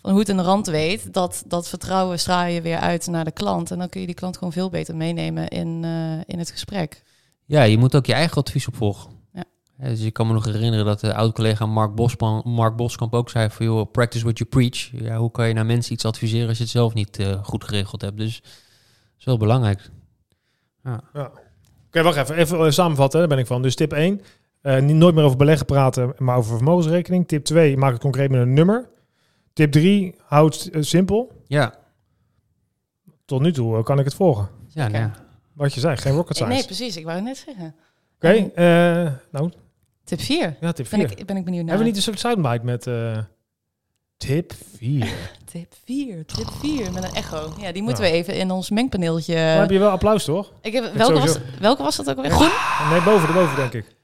van 0.03 0.11
hoe 0.11 0.19
het 0.19 0.29
en 0.29 0.37
de 0.37 0.43
rand 0.43 0.67
weet, 0.67 1.13
dat, 1.13 1.43
dat 1.47 1.69
vertrouwen 1.69 2.19
straal 2.19 2.45
je 2.45 2.61
weer 2.61 2.77
uit 2.77 3.07
naar 3.07 3.25
de 3.25 3.31
klant. 3.31 3.71
En 3.71 3.77
dan 3.77 3.89
kun 3.89 4.01
je 4.01 4.05
die 4.05 4.15
klant 4.15 4.37
gewoon 4.37 4.53
veel 4.53 4.69
beter 4.69 4.95
meenemen 4.95 5.47
in, 5.47 5.83
eh, 5.83 6.19
in 6.25 6.39
het 6.39 6.51
gesprek. 6.51 7.03
Ja, 7.45 7.63
je 7.63 7.77
moet 7.77 7.95
ook 7.95 8.05
je 8.05 8.13
eigen 8.13 8.37
advies 8.37 8.67
opvolgen. 8.67 9.11
Ja. 9.33 9.43
Ja, 9.77 9.87
dus 9.87 10.01
ik 10.01 10.13
kan 10.13 10.27
me 10.27 10.33
nog 10.33 10.45
herinneren 10.45 10.85
dat 10.85 10.99
de 10.99 11.13
oud-collega 11.13 11.65
Mark, 11.65 11.95
Bosman, 11.95 12.41
Mark 12.45 12.75
Boskamp 12.75 13.13
ook 13.13 13.29
zei 13.29 13.49
van... 13.49 13.65
joh, 13.65 13.91
practice 13.91 14.23
what 14.23 14.37
you 14.37 14.49
preach. 14.49 14.89
Ja, 14.91 15.17
hoe 15.17 15.31
kan 15.31 15.47
je 15.47 15.53
naar 15.53 15.65
mensen 15.65 15.93
iets 15.93 16.05
adviseren 16.05 16.47
als 16.47 16.57
je 16.57 16.63
het 16.63 16.71
zelf 16.71 16.93
niet 16.93 17.19
eh, 17.19 17.43
goed 17.43 17.63
geregeld 17.63 18.01
hebt? 18.01 18.17
Dus 18.17 18.41
dat 18.41 18.51
is 19.19 19.25
wel 19.25 19.37
belangrijk. 19.37 19.89
Oké, 21.87 22.03
wacht 22.03 22.17
even. 22.17 22.35
Even 22.35 22.65
eh, 22.65 22.71
samenvatten, 22.71 23.19
daar 23.19 23.27
ben 23.27 23.37
ik 23.37 23.47
van. 23.47 23.61
Dus 23.61 23.75
tip 23.75 23.91
1, 23.91 24.21
eh, 24.61 24.81
niet, 24.81 24.95
nooit 24.95 25.15
meer 25.15 25.23
over 25.23 25.37
beleggen 25.37 25.65
praten, 25.65 26.13
maar 26.17 26.37
over 26.37 26.55
vermogensrekening. 26.55 27.27
Tip 27.27 27.43
2, 27.43 27.77
maak 27.77 27.91
het 27.91 28.01
concreet 28.01 28.31
met 28.31 28.41
een 28.41 28.53
nummer. 28.53 28.89
Tip 29.53 29.71
3, 29.71 30.15
houd 30.25 30.63
het 30.63 30.73
eh, 30.73 30.81
simpel. 30.81 31.31
Ja, 31.47 31.73
Tot 33.25 33.41
nu 33.41 33.51
toe 33.53 33.77
eh, 33.77 33.83
kan 33.83 33.99
ik 33.99 34.05
het 34.05 34.13
volgen. 34.13 34.49
ja, 34.69 34.87
nou 34.87 35.03
ja. 35.03 35.11
Wat 35.53 35.73
je 35.73 35.79
zei, 35.79 35.97
geen 35.97 36.13
rocket 36.13 36.29
Eh, 36.29 36.35
science. 36.35 36.55
Nee, 36.57 36.65
precies. 36.65 36.97
Ik 36.97 37.03
wou 37.03 37.15
het 37.15 37.25
net 37.25 37.37
zeggen. 37.45 37.75
Oké, 38.15 38.27
eh, 38.55 39.11
nou, 39.31 39.51
Tip 40.03 40.21
4. 40.21 40.57
Ja, 40.61 40.71
tip 40.71 40.89
Ben 40.89 40.99
4. 41.09 41.19
ik, 41.19 41.25
ben 41.25 41.37
ik 41.37 41.45
benieuwd 41.45 41.65
naar. 41.65 41.75
Hebben 41.75 41.77
we 41.77 41.83
niet 41.83 41.95
een 41.95 42.01
soort 42.01 42.19
soundbite 42.19 42.65
met 42.65 42.87
eh, 42.87 43.17
tip 44.17 44.53
4? 44.77 45.13
Tip 45.51 45.73
4, 45.85 46.25
tip 46.25 46.49
4 46.59 46.91
met 46.91 47.03
een 47.03 47.13
echo. 47.13 47.53
Ja, 47.59 47.71
die 47.71 47.81
moeten 47.83 48.03
Ja. 48.05 48.11
we 48.11 48.15
even 48.17 48.35
in 48.35 48.51
ons 48.51 48.69
mengpaneeltje... 48.69 49.33
Dan 49.33 49.43
heb 49.43 49.69
je 49.69 49.79
wel 49.79 49.89
applaus, 49.89 50.23
toch? 50.25 50.51
ik 50.61 50.73
heb, 50.73 50.93
welke, 50.93 51.19
was, 51.19 51.37
welke 51.59 51.83
was 51.83 51.95
dat 51.95 52.09
ook 52.09 52.15
alweer? 52.15 52.31
Groen? 52.31 52.89
Nee, 52.89 53.01
boven, 53.01 53.27
erboven, 53.27 53.55
denk 53.55 53.73
ik. 53.73 53.95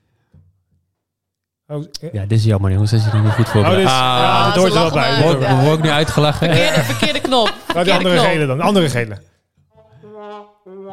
Oh, 1.71 1.83
eh, 2.01 2.13
Ja, 2.13 2.21
dit 2.25 2.37
is 2.37 2.43
jammer 2.43 2.71
jongens, 2.71 2.91
dat 2.91 3.03
je 3.03 3.09
er 3.09 3.21
niet 3.21 3.31
goed 3.31 3.49
voor 3.49 3.65
Oh, 3.65 3.71
is- 3.71 3.77
Ah, 3.77 3.83
ja, 3.83 4.45
dat 4.45 4.55
hoort 4.55 4.73
er 4.73 4.79
wel 4.79 4.91
bij. 4.91 4.99
maar. 5.01 5.09
Dat 5.11 5.23
hoort 5.23 5.37
word, 5.37 5.49
Ja. 5.49 5.63
word 5.63 5.77
ik 5.77 5.83
nu 5.83 5.89
uitgelachen? 5.89 6.47
Verkeerde, 6.55 6.83
verkeerde 6.83 7.19
knop. 7.21 7.45
Nou, 7.53 7.53
die 7.65 7.73
Verkeerde 7.73 7.93
andere 7.93 8.15
knop. 8.15 8.25
gele 8.25 8.45
dan. 8.45 8.57
De 8.57 8.63
andere 8.63 8.89
gele. 8.89 9.17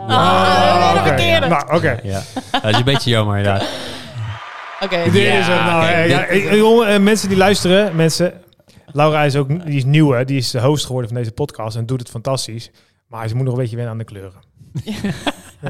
Ah, 0.09 0.93
de 0.93 0.99
oké. 0.99 1.07
verkeerde. 1.09 1.47
Nou, 1.49 1.75
oké. 1.75 2.01
Ja, 2.03 2.23
dat 2.51 2.65
is 2.65 2.77
een 2.77 2.85
beetje 2.85 3.11
jammer 3.11 3.37
inderdaad. 3.37 3.69
Oké. 4.81 5.03
Dit 5.11 5.23
Ja, 5.23 5.39
is 5.39 5.47
het. 5.47 5.61
Nou, 5.65 5.85
kijk, 5.87 6.29
dit- 6.31 6.43
ja, 6.43 6.55
jongen, 6.55 7.03
mensen 7.03 7.29
die 7.29 7.39
luisteren, 7.39 7.97
mensen. 7.97 8.33
Laura 8.93 9.23
is 9.23 9.37
ook 9.37 9.49
die 9.49 9.77
is 9.77 9.85
nieuw, 9.85 10.11
hè? 10.11 10.25
Die 10.25 10.37
is 10.37 10.51
de 10.51 10.61
host 10.61 10.87
geworden 10.87 11.11
van 11.11 11.19
deze 11.19 11.33
podcast 11.33 11.77
en 11.77 11.87
doet 11.87 11.99
het 12.01 12.09
fantastisch. 12.11 12.71
Maar 13.09 13.29
ze 13.29 13.35
moet 13.35 13.45
nog 13.45 13.55
een 13.55 13.61
beetje 13.61 13.77
wennen 13.77 13.93
aan 13.93 13.99
de 13.99 14.05
kleuren. 14.05 14.41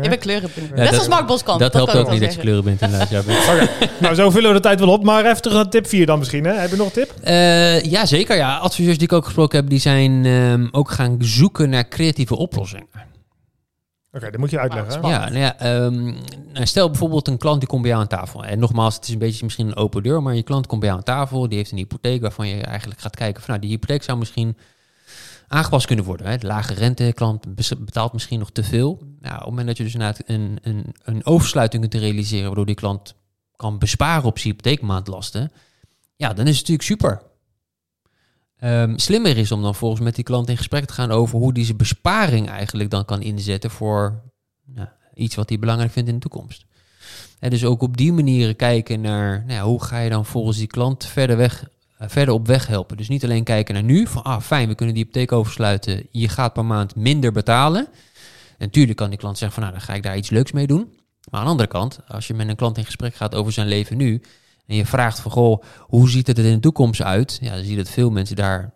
Je 0.02 0.08
bent 0.08 0.18
kleurenblind. 0.20 0.68
Ja, 0.68 0.74
Net 0.74 0.90
dat- 0.90 0.98
als 0.98 1.08
Mark 1.08 1.26
Boskamp. 1.26 1.60
Dat 1.60 1.72
helpt 1.72 1.94
ook 1.94 2.06
ik 2.06 2.12
niet 2.12 2.20
dat 2.20 2.34
je 2.34 2.40
kleuren 2.40 2.64
bent 2.64 2.80
inderdaad. 2.82 3.08
Ja, 3.10 3.20
Oké, 3.52 3.68
nou 4.00 4.14
zo 4.14 4.30
vullen 4.30 4.48
we 4.48 4.56
de 4.56 4.62
tijd 4.62 4.80
wel 4.80 4.88
op. 4.88 5.04
Maar 5.04 5.24
even 5.24 5.42
terug 5.42 5.56
naar 5.56 5.68
tip 5.68 5.86
4 5.86 6.06
dan 6.06 6.18
misschien. 6.18 6.44
Hè? 6.44 6.52
Heb 6.52 6.70
je 6.70 6.76
nog 6.76 6.86
een 6.86 6.92
tip? 6.92 7.14
Eh, 7.22 7.80
ja, 7.82 8.06
zeker. 8.06 8.36
Ja. 8.36 8.56
Adviseurs 8.56 8.98
die 8.98 9.06
ik 9.06 9.12
ook 9.12 9.24
gesproken 9.24 9.58
heb, 9.60 9.68
die 9.68 9.78
zijn 9.78 10.24
ehm, 10.24 10.66
ook 10.70 10.90
gaan 10.90 11.16
zoeken 11.18 11.70
naar 11.70 11.88
creatieve 11.88 12.36
oplossingen. 12.36 12.86
Oké, 14.12 14.30
dat 14.30 14.40
moet 14.40 14.50
je 14.50 14.58
uitleggen. 14.58 15.02
hè? 15.02 15.08
Ja, 15.08 15.18
nou 15.28 15.38
ja 15.38 15.58
ehm, 15.58 16.04
nou, 16.52 16.66
stel 16.66 16.90
bijvoorbeeld 16.90 17.28
een 17.28 17.38
klant 17.38 17.58
die 17.60 17.68
komt 17.68 17.82
bij 17.82 17.90
jou 17.90 18.02
aan 18.02 18.08
tafel. 18.08 18.44
En 18.44 18.58
nogmaals, 18.58 18.94
het 18.94 19.04
is 19.04 19.10
een 19.12 19.18
beetje 19.18 19.44
misschien 19.44 19.66
een 19.66 19.76
open 19.76 20.02
deur, 20.02 20.22
maar 20.22 20.34
je 20.34 20.42
klant 20.42 20.66
komt 20.66 20.80
bij 20.80 20.88
jou 20.88 21.00
aan 21.00 21.06
tafel, 21.14 21.48
die 21.48 21.58
heeft 21.58 21.70
een 21.70 21.76
hypotheek 21.78 22.20
waarvan 22.20 22.48
je 22.48 22.60
eigenlijk 22.62 23.00
gaat 23.00 23.16
kijken 23.16 23.42
van 23.42 23.50
nou, 23.50 23.60
die 23.60 23.70
hypotheek 23.70 24.02
zou 24.02 24.18
misschien 24.18 24.56
aangepast 25.48 25.86
kunnen 25.86 26.04
worden. 26.04 26.26
Hè. 26.26 26.38
De 26.38 26.46
lage 26.46 26.74
rente, 26.74 27.12
klant 27.14 27.54
bes- 27.54 27.78
betaalt 27.78 28.12
misschien 28.12 28.38
nog 28.38 28.50
te 28.50 28.64
veel. 28.64 28.98
Nou, 29.20 29.34
op 29.34 29.40
het 29.40 29.48
moment 29.48 29.66
dat 29.66 29.76
je 29.76 29.84
dus 29.84 29.94
een, 30.26 30.58
een, 30.62 30.94
een 31.02 31.26
oversluiting 31.26 31.82
kunt 31.88 32.02
realiseren, 32.02 32.46
waardoor 32.46 32.66
die 32.66 32.74
klant 32.74 33.14
kan 33.56 33.78
besparen 33.78 34.24
op 34.24 34.38
zijn 34.38 34.54
hypotheekmaandlasten, 34.54 35.52
ja, 36.16 36.32
dan 36.32 36.46
is 36.46 36.58
het 36.58 36.68
natuurlijk 36.68 36.88
super. 36.88 37.22
Ehm, 38.56 38.96
slimmer 38.96 39.36
is 39.36 39.52
om 39.52 39.62
dan 39.62 39.74
volgens 39.74 40.00
met 40.00 40.14
die 40.14 40.24
klant 40.24 40.48
in 40.48 40.56
gesprek 40.56 40.84
te 40.84 40.92
gaan 40.92 41.10
over 41.10 41.38
hoe 41.38 41.52
die 41.52 41.64
zijn 41.64 41.76
besparing 41.76 42.48
eigenlijk 42.48 42.90
dan 42.90 43.04
kan 43.04 43.22
inzetten 43.22 43.70
voor 43.70 44.22
nou, 44.64 44.88
iets 45.14 45.34
wat 45.34 45.48
hij 45.48 45.58
belangrijk 45.58 45.92
vindt 45.92 46.08
in 46.08 46.14
de 46.14 46.20
toekomst. 46.20 46.64
En 47.38 47.50
dus 47.50 47.64
ook 47.64 47.82
op 47.82 47.96
die 47.96 48.12
manier 48.12 48.54
kijken 48.54 49.00
naar 49.00 49.44
nou 49.46 49.68
hoe 49.68 49.84
ga 49.84 49.98
je 49.98 50.10
dan 50.10 50.24
volgens 50.24 50.56
die 50.56 50.66
klant 50.66 51.04
verder, 51.04 51.36
weg, 51.36 51.68
verder 51.98 52.34
op 52.34 52.46
weg 52.46 52.66
helpen. 52.66 52.96
Dus 52.96 53.08
niet 53.08 53.24
alleen 53.24 53.44
kijken 53.44 53.74
naar 53.74 53.82
nu, 53.82 54.06
van 54.06 54.22
ah 54.22 54.40
fijn, 54.40 54.68
we 54.68 54.74
kunnen 54.74 54.94
die 54.94 55.04
hypotheek 55.04 55.32
oversluiten, 55.32 56.06
je 56.10 56.28
gaat 56.28 56.52
per 56.52 56.64
maand 56.64 56.96
minder 56.96 57.32
betalen. 57.32 57.86
En 58.58 58.66
natuurlijk 58.66 58.98
kan 58.98 59.08
die 59.08 59.18
klant 59.18 59.38
zeggen 59.38 59.60
van 59.60 59.68
nou, 59.68 59.78
dan 59.78 59.86
ga 59.88 59.94
ik 59.94 60.02
daar 60.02 60.16
iets 60.16 60.30
leuks 60.30 60.52
mee 60.52 60.66
doen. 60.66 60.94
Maar 61.30 61.40
aan 61.40 61.46
de 61.46 61.50
andere 61.50 61.68
kant, 61.68 62.00
als 62.08 62.26
je 62.26 62.34
met 62.34 62.48
een 62.48 62.56
klant 62.56 62.78
in 62.78 62.84
gesprek 62.84 63.14
gaat 63.14 63.34
over 63.34 63.52
zijn 63.52 63.66
leven 63.66 63.96
nu, 63.96 64.22
en 64.66 64.76
je 64.76 64.86
vraagt 64.86 65.20
van 65.20 65.30
goh, 65.30 65.62
hoe 65.80 66.10
ziet 66.10 66.26
het 66.26 66.38
er 66.38 66.44
in 66.44 66.54
de 66.54 66.60
toekomst 66.60 67.02
uit? 67.02 67.38
Ja, 67.40 67.50
dan 67.50 67.60
zie 67.60 67.70
je 67.70 67.76
dat 67.76 67.90
veel 67.90 68.10
mensen 68.10 68.36
daar 68.36 68.74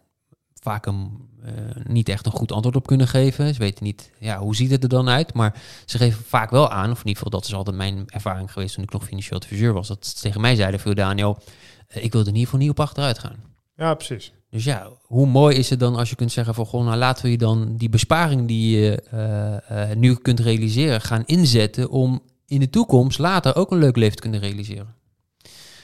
vaak 0.61 0.87
een, 0.87 1.29
eh, 1.43 1.53
niet 1.85 2.09
echt 2.09 2.27
een 2.27 2.33
goed 2.33 2.53
antwoord 2.53 2.77
op 2.77 2.87
kunnen 2.87 3.09
geven. 3.09 3.55
Ze 3.55 3.61
weten 3.61 3.85
niet, 3.85 4.11
ja, 4.19 4.39
hoe 4.39 4.57
ziet 4.57 4.71
het 4.71 4.83
er 4.83 4.89
dan 4.89 5.09
uit? 5.09 5.35
Maar 5.35 5.55
ze 5.85 5.99
geven 5.99 6.25
vaak 6.25 6.51
wel 6.51 6.71
aan, 6.71 6.91
of 6.91 7.01
in 7.01 7.07
ieder 7.07 7.23
geval 7.23 7.31
dat 7.41 7.45
is 7.45 7.55
altijd 7.55 7.77
mijn 7.77 8.05
ervaring 8.07 8.53
geweest 8.53 8.75
toen 8.75 8.85
ik 8.85 8.93
nog 8.93 9.05
financieel 9.05 9.39
adviseur 9.39 9.73
was, 9.73 9.89
dat 9.89 10.07
ze 10.07 10.21
tegen 10.21 10.41
mij 10.41 10.55
zeiden 10.55 10.81
veel 10.81 10.95
Daniel, 10.95 11.39
eh, 11.39 11.45
ik 11.95 12.13
wil 12.13 12.21
er 12.21 12.27
in 12.27 12.35
ieder 12.35 12.45
geval 12.45 12.59
niet 12.59 12.71
op 12.71 12.81
achteruit 12.81 13.19
gaan. 13.19 13.37
Ja, 13.77 13.95
precies. 13.95 14.33
Dus 14.51 14.65
ja, 14.65 14.89
hoe 15.03 15.27
mooi 15.27 15.57
is 15.57 15.71
het 15.71 15.81
dan 15.81 15.97
als 15.97 16.11
je 16.11 16.17
kunt 16.17 16.33
zeggen 16.33 16.55
van 16.55 16.67
goh, 16.67 16.85
nou 16.85 16.97
laten 16.97 17.25
we 17.25 17.31
je 17.31 17.39
dan 17.39 17.77
die 17.77 17.89
besparing 17.89 18.49
die 18.49 18.79
je 18.79 19.03
eh, 19.11 19.91
eh, 19.91 19.97
nu 19.97 20.15
kunt 20.15 20.41
realiseren 20.41 21.01
gaan 21.01 21.23
inzetten 21.27 21.91
om 21.91 22.23
in 22.47 22.61
de 22.61 22.71
toekomst 22.71 23.19
later 23.19 23.57
ook 23.57 23.71
een 23.71 23.79
leuk 23.79 23.97
leven 23.97 24.17
te 24.17 24.23
kunnen 24.23 24.41
realiseren. 24.41 24.95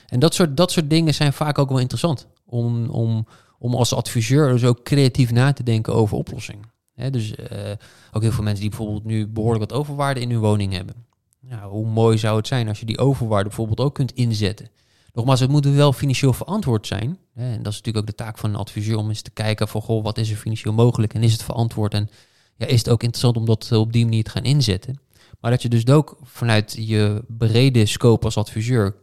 En 0.07 0.19
dat 0.19 0.35
soort, 0.35 0.57
dat 0.57 0.73
soort 0.73 0.91
dingen 0.91 1.15
zijn 1.15 1.33
vaak 1.33 1.59
ook 1.59 1.69
wel 1.69 1.79
interessant 1.79 2.27
om, 2.45 2.89
om, 2.89 3.27
om 3.59 3.75
als 3.75 3.95
adviseur 3.95 4.53
dus 4.53 4.65
ook 4.65 4.83
creatief 4.83 5.33
na 5.33 5.53
te 5.53 5.63
denken 5.63 5.95
over 5.95 6.17
oplossingen. 6.17 6.75
Dus 7.11 7.35
eh, 7.35 7.73
ook 8.13 8.23
heel 8.23 8.33
veel 8.33 8.45
mensen 8.45 8.61
die 8.61 8.71
bijvoorbeeld 8.71 9.05
nu 9.05 9.27
behoorlijk 9.29 9.71
wat 9.71 9.79
overwaarde 9.79 10.21
in 10.21 10.31
hun 10.31 10.41
woning 10.41 10.73
hebben. 10.73 10.95
Nou, 11.41 11.71
hoe 11.71 11.87
mooi 11.87 12.19
zou 12.19 12.37
het 12.37 12.47
zijn 12.47 12.69
als 12.69 12.81
je 12.81 12.87
die 12.87 12.99
overwaarde 12.99 13.49
bijvoorbeeld 13.49 13.81
ook 13.81 13.95
kunt 13.95 14.13
inzetten. 14.13 14.71
Nogmaals, 15.17 15.41
het 15.41 15.51
moet 15.51 15.67
wel 15.67 15.93
financieel 15.93 16.33
verantwoord 16.33 16.87
zijn. 16.87 17.19
En 17.35 17.63
dat 17.63 17.73
is 17.73 17.79
natuurlijk 17.79 17.97
ook 17.97 18.07
de 18.07 18.25
taak 18.25 18.39
van 18.39 18.51
een 18.51 18.57
adviseur 18.57 18.97
om 18.97 19.09
eens 19.09 19.23
te 19.23 19.31
kijken 19.31 19.69
van 19.69 19.83
goh, 19.83 20.03
wat 20.03 20.19
is 20.19 20.31
er 20.31 20.37
financieel 20.37 20.73
mogelijk 20.73 21.15
en 21.15 21.23
is 21.23 21.33
het 21.33 21.43
verantwoord 21.43 21.95
en 21.95 22.09
ja, 22.57 22.67
is 22.67 22.79
het 22.79 22.89
ook 22.89 23.03
interessant 23.03 23.37
om 23.37 23.47
dat 23.47 23.69
eh, 23.73 23.79
op 23.79 23.93
die 23.93 24.05
manier 24.05 24.25
te 24.25 24.31
gaan 24.31 24.45
inzetten. 24.45 25.01
Maar 25.41 25.51
dat 25.51 25.63
je 25.63 25.69
dus 25.69 25.87
ook 25.87 26.19
vanuit 26.23 26.77
je 26.79 27.25
brede 27.29 27.87
scope 27.87 28.25
als 28.25 28.37
adviseur 28.37 28.95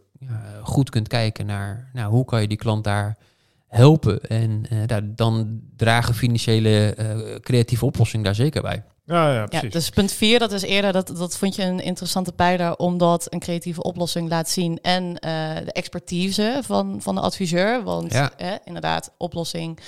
goed 0.62 0.90
kunt 0.90 1.08
kijken 1.08 1.46
naar 1.46 1.90
nou, 1.92 2.10
hoe 2.10 2.24
kan 2.24 2.40
je 2.40 2.48
die 2.48 2.56
klant 2.56 2.84
daar 2.84 3.18
helpen. 3.66 4.20
En 4.20 4.66
eh, 4.70 4.78
daar, 4.86 5.14
dan 5.14 5.60
dragen 5.76 6.14
financiële 6.14 6.94
eh, 6.94 7.40
creatieve 7.40 7.84
oplossingen 7.84 8.24
daar 8.24 8.34
zeker 8.34 8.62
bij. 8.62 8.84
Ja, 9.06 9.28
ja, 9.32 9.34
Ja, 9.40 9.46
precies. 9.46 9.72
dus 9.72 9.90
punt 9.90 10.12
4, 10.12 10.38
dat 10.38 10.52
is 10.52 10.62
eerder, 10.62 10.92
dat, 10.92 11.06
dat 11.06 11.36
vond 11.36 11.54
je 11.54 11.62
een 11.62 11.80
interessante 11.80 12.32
pijler, 12.32 12.76
omdat 12.76 13.26
een 13.32 13.38
creatieve 13.40 13.82
oplossing 13.82 14.28
laat 14.28 14.48
zien 14.48 14.78
en 14.80 15.18
eh, 15.18 15.30
de 15.64 15.72
expertise 15.72 16.60
van, 16.62 17.02
van 17.02 17.14
de 17.14 17.20
adviseur. 17.20 17.82
Want 17.82 18.12
Ja. 18.12 18.32
eh, 18.36 18.52
inderdaad, 18.64 19.10
oplossing. 19.18 19.78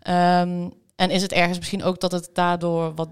Ehm, 0.00 0.68
en 0.96 1.10
is 1.10 1.22
het 1.22 1.32
ergens 1.32 1.58
misschien 1.58 1.82
ook 1.84 2.00
dat 2.00 2.12
het 2.12 2.30
daardoor 2.32 2.94
wat 2.94 3.08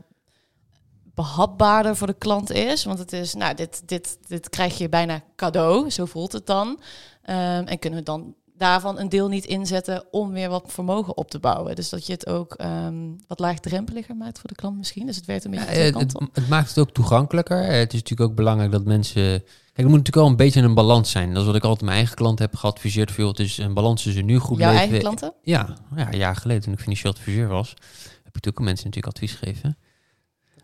behapbaarder 1.14 1.96
voor 1.96 2.06
de 2.06 2.18
klant 2.18 2.50
is? 2.50 2.84
Want 2.84 2.98
het 2.98 3.12
is, 3.12 3.34
nou, 3.34 3.54
dit, 3.54 3.82
dit, 3.88 4.18
dit 4.28 4.48
krijg 4.48 4.78
je 4.78 4.88
bijna 4.88 5.22
cadeau, 5.36 5.90
zo 5.90 6.04
voelt 6.04 6.32
het 6.32 6.46
dan. 6.46 6.80
Ehm, 7.22 7.64
en 7.66 7.78
kunnen 7.78 7.98
we 7.98 8.04
dan 8.04 8.34
daarvan 8.56 8.98
een 8.98 9.08
deel 9.08 9.28
niet 9.28 9.44
inzetten 9.44 10.04
om 10.10 10.30
weer 10.32 10.48
wat 10.48 10.64
vermogen 10.66 11.16
op 11.16 11.30
te 11.30 11.38
bouwen. 11.38 11.74
Dus 11.76 11.88
dat 11.88 12.06
je 12.06 12.12
het 12.12 12.26
ook 12.26 12.54
ehm, 12.54 12.94
wat 13.26 13.38
laagdrempeliger 13.38 14.16
maakt 14.16 14.38
voor 14.38 14.48
de 14.48 14.54
klant 14.54 14.76
misschien. 14.76 15.06
Dus 15.06 15.16
het 15.16 15.24
werkt 15.26 15.44
een 15.44 15.50
beetje 15.50 15.74
Ja, 15.74 15.80
het, 15.80 15.94
het, 15.94 16.20
het 16.32 16.48
maakt 16.48 16.68
het 16.68 16.78
ook 16.78 16.90
toegankelijker. 16.90 17.60
Eh, 17.62 17.78
Het 17.78 17.92
is 17.92 18.00
natuurlijk 18.00 18.30
ook 18.30 18.36
belangrijk 18.36 18.70
dat 18.72 18.84
mensen. 18.84 19.22
Kijk, 19.22 19.86
er 19.86 19.92
moet 19.94 20.04
natuurlijk 20.04 20.14
wel 20.16 20.26
een 20.26 20.36
beetje 20.36 20.60
een 20.62 20.74
balans 20.74 21.10
zijn. 21.10 21.28
Dat 21.32 21.40
is 21.40 21.46
wat 21.46 21.56
ik 21.56 21.62
altijd 21.62 21.82
mijn 21.84 21.96
eigen 21.96 22.16
klant 22.16 22.38
heb 22.38 22.56
geadviseerd. 22.56 23.10
Veel. 23.12 23.28
Het 23.28 23.38
is 23.38 23.58
een 23.58 23.74
balans 23.74 24.02
tussen 24.02 24.24
nu 24.24 24.38
goed 24.38 24.58
Jouw 24.58 24.66
leven. 24.68 24.80
eigen 24.82 24.98
klanten? 25.00 25.32
Ja, 25.42 25.76
ja, 25.96 26.12
een 26.12 26.18
jaar 26.18 26.36
geleden 26.36 26.62
toen 26.62 26.72
ik 26.72 26.78
financieel 26.80 27.12
adviseur 27.12 27.48
was, 27.48 27.68
heb 27.68 27.78
ik 27.78 28.34
natuurlijk 28.34 28.58
ook 28.60 28.64
mensen 28.66 28.84
natuurlijk 28.86 29.14
advies 29.14 29.32
gegeven. 29.32 29.76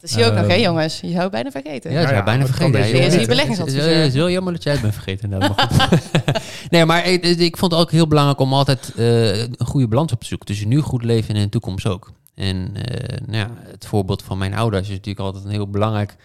Dat 0.01 0.11
is 0.11 0.17
hier 0.17 0.27
ook 0.27 0.35
nog, 0.35 0.47
hè 0.47 0.53
Ehm, 0.53 0.61
jongens? 0.61 1.01
Je 1.01 1.11
zou 1.11 1.31
bijna 1.31 1.51
vergeten. 1.51 1.91
Ja, 1.91 2.01
dat 2.01 2.11
is 2.11 2.17
ja, 2.17 2.23
bijna 2.25 2.47
vergeten. 2.47 2.81
Het 2.81 4.07
is- 4.07 4.15
heel 4.15 4.31
jammer 4.31 4.53
dat 4.53 4.63
jij 4.63 4.73
het 4.73 4.83
bent 4.83 4.95
vergeten. 4.95 5.25
inderdaad, 5.33 5.77
maar 5.77 6.03
nee, 6.71 6.85
maar 6.85 7.07
ik, 7.07 7.25
ik 7.25 7.57
vond 7.57 7.73
het 7.73 7.81
ook 7.81 7.91
heel 7.91 8.07
belangrijk 8.07 8.41
om 8.41 8.53
altijd 8.53 8.93
eh, 8.97 9.39
een 9.39 9.67
goede 9.67 9.89
balans 9.89 10.13
op 10.13 10.21
te 10.21 10.27
zoeken. 10.27 10.47
Tussen 10.47 10.69
nu 10.69 10.81
goed 10.81 11.05
leven 11.05 11.29
en 11.31 11.37
in 11.37 11.43
de 11.43 11.49
toekomst 11.49 11.87
ook. 11.87 12.13
En 12.35 12.71
eh, 12.75 13.19
nou 13.27 13.37
ja, 13.37 13.51
het 13.71 13.87
voorbeeld 13.87 14.23
van 14.23 14.39
mijn 14.39 14.55
ouders 14.55 14.83
is 14.83 14.89
natuurlijk 14.95 15.27
altijd 15.27 15.45
een 15.45 15.51
heel 15.51 15.71
belangrijk 15.71 16.17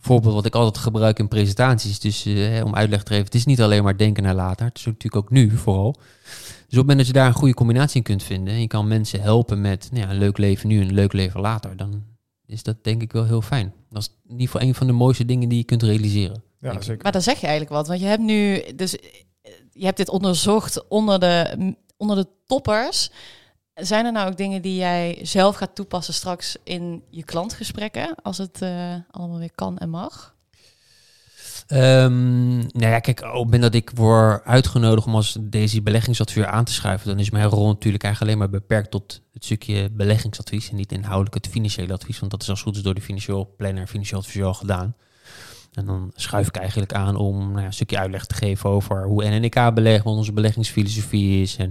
voorbeeld 0.00 0.34
wat 0.34 0.46
ik 0.46 0.54
altijd 0.54 0.84
gebruik 0.84 1.18
in 1.18 1.28
presentaties. 1.28 2.00
Dus 2.00 2.26
eh, 2.26 2.64
om 2.64 2.74
uitleg 2.74 3.02
te 3.02 3.08
geven, 3.08 3.24
het 3.24 3.34
is 3.34 3.44
niet 3.44 3.60
alleen 3.62 3.82
maar 3.82 3.96
denken 3.96 4.22
naar 4.22 4.34
later. 4.34 4.66
Het 4.66 4.78
is 4.78 4.84
natuurlijk 4.84 5.16
ook 5.16 5.30
nu 5.30 5.56
vooral. 5.56 5.92
Dus 5.92 5.98
op 5.98 6.66
het 6.68 6.76
moment 6.76 6.98
dat 6.98 7.06
je 7.06 7.12
daar 7.12 7.26
een 7.26 7.32
goede 7.32 7.54
combinatie 7.54 7.96
in 7.96 8.02
kunt 8.02 8.22
vinden... 8.22 8.54
en 8.54 8.60
je 8.60 8.66
kan 8.66 8.88
mensen 8.88 9.20
helpen 9.20 9.60
met 9.60 9.88
nou 9.92 10.04
ja, 10.04 10.10
een 10.10 10.18
leuk 10.18 10.38
leven 10.38 10.68
nu 10.68 10.80
en 10.80 10.88
een 10.88 10.94
leuk 10.94 11.12
leven 11.12 11.40
later... 11.40 11.76
dan 11.76 12.02
is 12.48 12.62
dat 12.62 12.84
denk 12.84 13.02
ik 13.02 13.12
wel 13.12 13.24
heel 13.24 13.42
fijn. 13.42 13.74
Dat 13.90 14.02
is 14.02 14.08
in 14.24 14.30
ieder 14.30 14.46
geval 14.46 14.68
een 14.68 14.74
van 14.74 14.86
de 14.86 14.92
mooiste 14.92 15.24
dingen 15.24 15.48
die 15.48 15.58
je 15.58 15.64
kunt 15.64 15.82
realiseren. 15.82 16.42
Ja, 16.60 16.80
zeker. 16.80 17.02
Maar 17.02 17.12
dan 17.12 17.22
zeg 17.22 17.40
je 17.40 17.46
eigenlijk 17.46 17.76
wat. 17.76 17.88
Want 17.88 18.00
je 18.00 18.06
hebt 18.06 18.22
nu, 18.22 18.62
dus 18.74 18.96
je 19.72 19.84
hebt 19.84 19.96
dit 19.96 20.08
onderzocht 20.08 20.88
onder 20.88 21.20
de, 21.20 21.74
onder 21.96 22.16
de 22.16 22.26
toppers. 22.46 23.10
Zijn 23.74 24.06
er 24.06 24.12
nou 24.12 24.30
ook 24.30 24.36
dingen 24.36 24.62
die 24.62 24.76
jij 24.76 25.18
zelf 25.22 25.56
gaat 25.56 25.74
toepassen 25.74 26.14
straks 26.14 26.56
in 26.64 27.02
je 27.10 27.24
klantgesprekken, 27.24 28.14
als 28.22 28.38
het 28.38 28.62
eh, 28.62 28.94
allemaal 29.10 29.38
weer 29.38 29.54
kan 29.54 29.78
en 29.78 29.90
mag? 29.90 30.36
Ehm, 31.68 32.56
nou 32.56 32.86
ja, 32.86 32.98
kijk, 32.98 33.22
op 33.34 33.60
dat 33.60 33.74
ik 33.74 33.90
word 33.94 34.44
uitgenodigd 34.44 35.06
om 35.06 35.14
als 35.14 35.38
deze 35.40 35.82
beleggingsadviseur 35.82 36.46
aan 36.46 36.64
te 36.64 36.72
schuiven, 36.72 37.08
dan 37.08 37.18
is 37.18 37.30
mijn 37.30 37.48
rol 37.48 37.66
natuurlijk 37.66 38.04
eigenlijk 38.04 38.32
alleen 38.32 38.50
maar 38.50 38.60
beperkt 38.60 38.90
tot 38.90 39.22
het 39.32 39.44
stukje 39.44 39.90
beleggingsadvies 39.90 40.70
en 40.70 40.76
niet 40.76 40.92
inhoudelijk 40.92 41.34
het 41.34 41.48
financiële 41.48 41.92
advies, 41.92 42.18
want 42.18 42.30
dat 42.30 42.42
is 42.42 42.50
als 42.50 42.62
goed 42.62 42.76
is 42.76 42.82
door 42.82 42.94
de 42.94 43.00
financieel 43.00 43.54
planner 43.56 43.86
financieel 43.86 44.20
adviseur 44.20 44.44
al 44.44 44.54
gedaan. 44.54 44.96
En 45.72 45.86
dan 45.86 46.12
schuif 46.14 46.46
ik 46.46 46.56
eigenlijk 46.56 46.92
aan 46.92 47.16
om 47.16 47.38
nou 47.38 47.60
ja, 47.60 47.66
een 47.66 47.72
stukje 47.72 47.98
uitleg 47.98 48.26
te 48.26 48.34
geven 48.34 48.70
over 48.70 49.04
hoe 49.04 49.24
NNK 49.24 49.74
belegt, 49.74 50.04
wat 50.04 50.14
onze 50.14 50.32
beleggingsfilosofie 50.32 51.42
is 51.42 51.56
en 51.56 51.70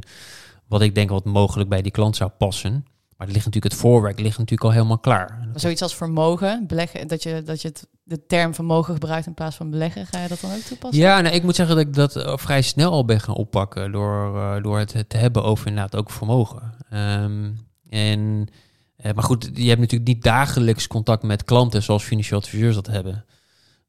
wat 0.68 0.82
ik 0.82 0.96
denk 0.96 1.10
wat 1.10 1.26
mogelijk 1.26 1.70
bij 1.70 1.82
die 1.82 1.92
klant 1.92 2.16
zou 2.16 2.30
passen. 2.30 2.86
Maar 3.18 3.28
het 3.28 3.36
ligt 3.36 3.46
natuurlijk, 3.46 3.74
het 3.74 3.82
voorwerk 3.82 4.20
ligt 4.20 4.38
natuurlijk 4.38 4.70
al 4.70 4.76
helemaal 4.76 5.00
klaar. 5.00 5.38
Maar 5.52 5.60
zoiets 5.60 5.82
als 5.82 5.96
vermogen, 5.96 6.68
beleggen, 6.68 7.08
dat 7.08 7.24
je, 7.24 7.44
dat 7.44 7.62
je 7.62 7.68
het, 7.68 7.88
de 8.04 8.26
term 8.26 8.54
vermogen 8.54 8.94
gebruikt 8.94 9.28
in 9.28 9.34
plaats 9.34 9.56
van 9.56 9.70
beleggen, 9.70 10.06
ga 10.06 10.22
je 10.22 10.28
dat 10.28 10.42
dan 10.42 10.52
ook 10.52 10.60
toepassen? 10.60 11.02
Ja, 11.02 11.22
nou, 11.22 11.36
ik 11.36 11.44
moet 11.44 11.56
zeggen 11.56 11.76
dat 11.76 11.86
ik 11.86 11.94
dat 11.94 12.16
eh, 12.16 12.38
vrij 12.38 12.62
snel 12.62 12.92
al 12.92 13.06
ben 13.06 13.20
gaan 13.20 13.36
oppakken 13.36 13.92
door, 13.92 14.38
eh, 14.38 14.64
door 14.64 14.78
het 14.78 15.06
te 15.08 15.18
hebben 15.18 15.44
over 15.44 15.68
inderdaad 15.68 15.96
ook 15.96 16.12
vermogen. 16.12 16.74
Ehm, 16.90 17.52
en, 17.90 18.48
eh, 18.96 19.14
maar 19.14 19.24
goed, 19.24 19.50
je 19.54 19.68
hebt 19.68 19.80
natuurlijk 19.80 20.10
niet 20.10 20.24
dagelijks 20.24 20.88
contact 20.88 21.24
met 21.24 21.44
klanten 21.44 21.84
zoals 21.84 22.04
financieel 22.04 22.40
adviseurs 22.40 22.76
dat 22.76 22.88
hebben. 22.88 23.26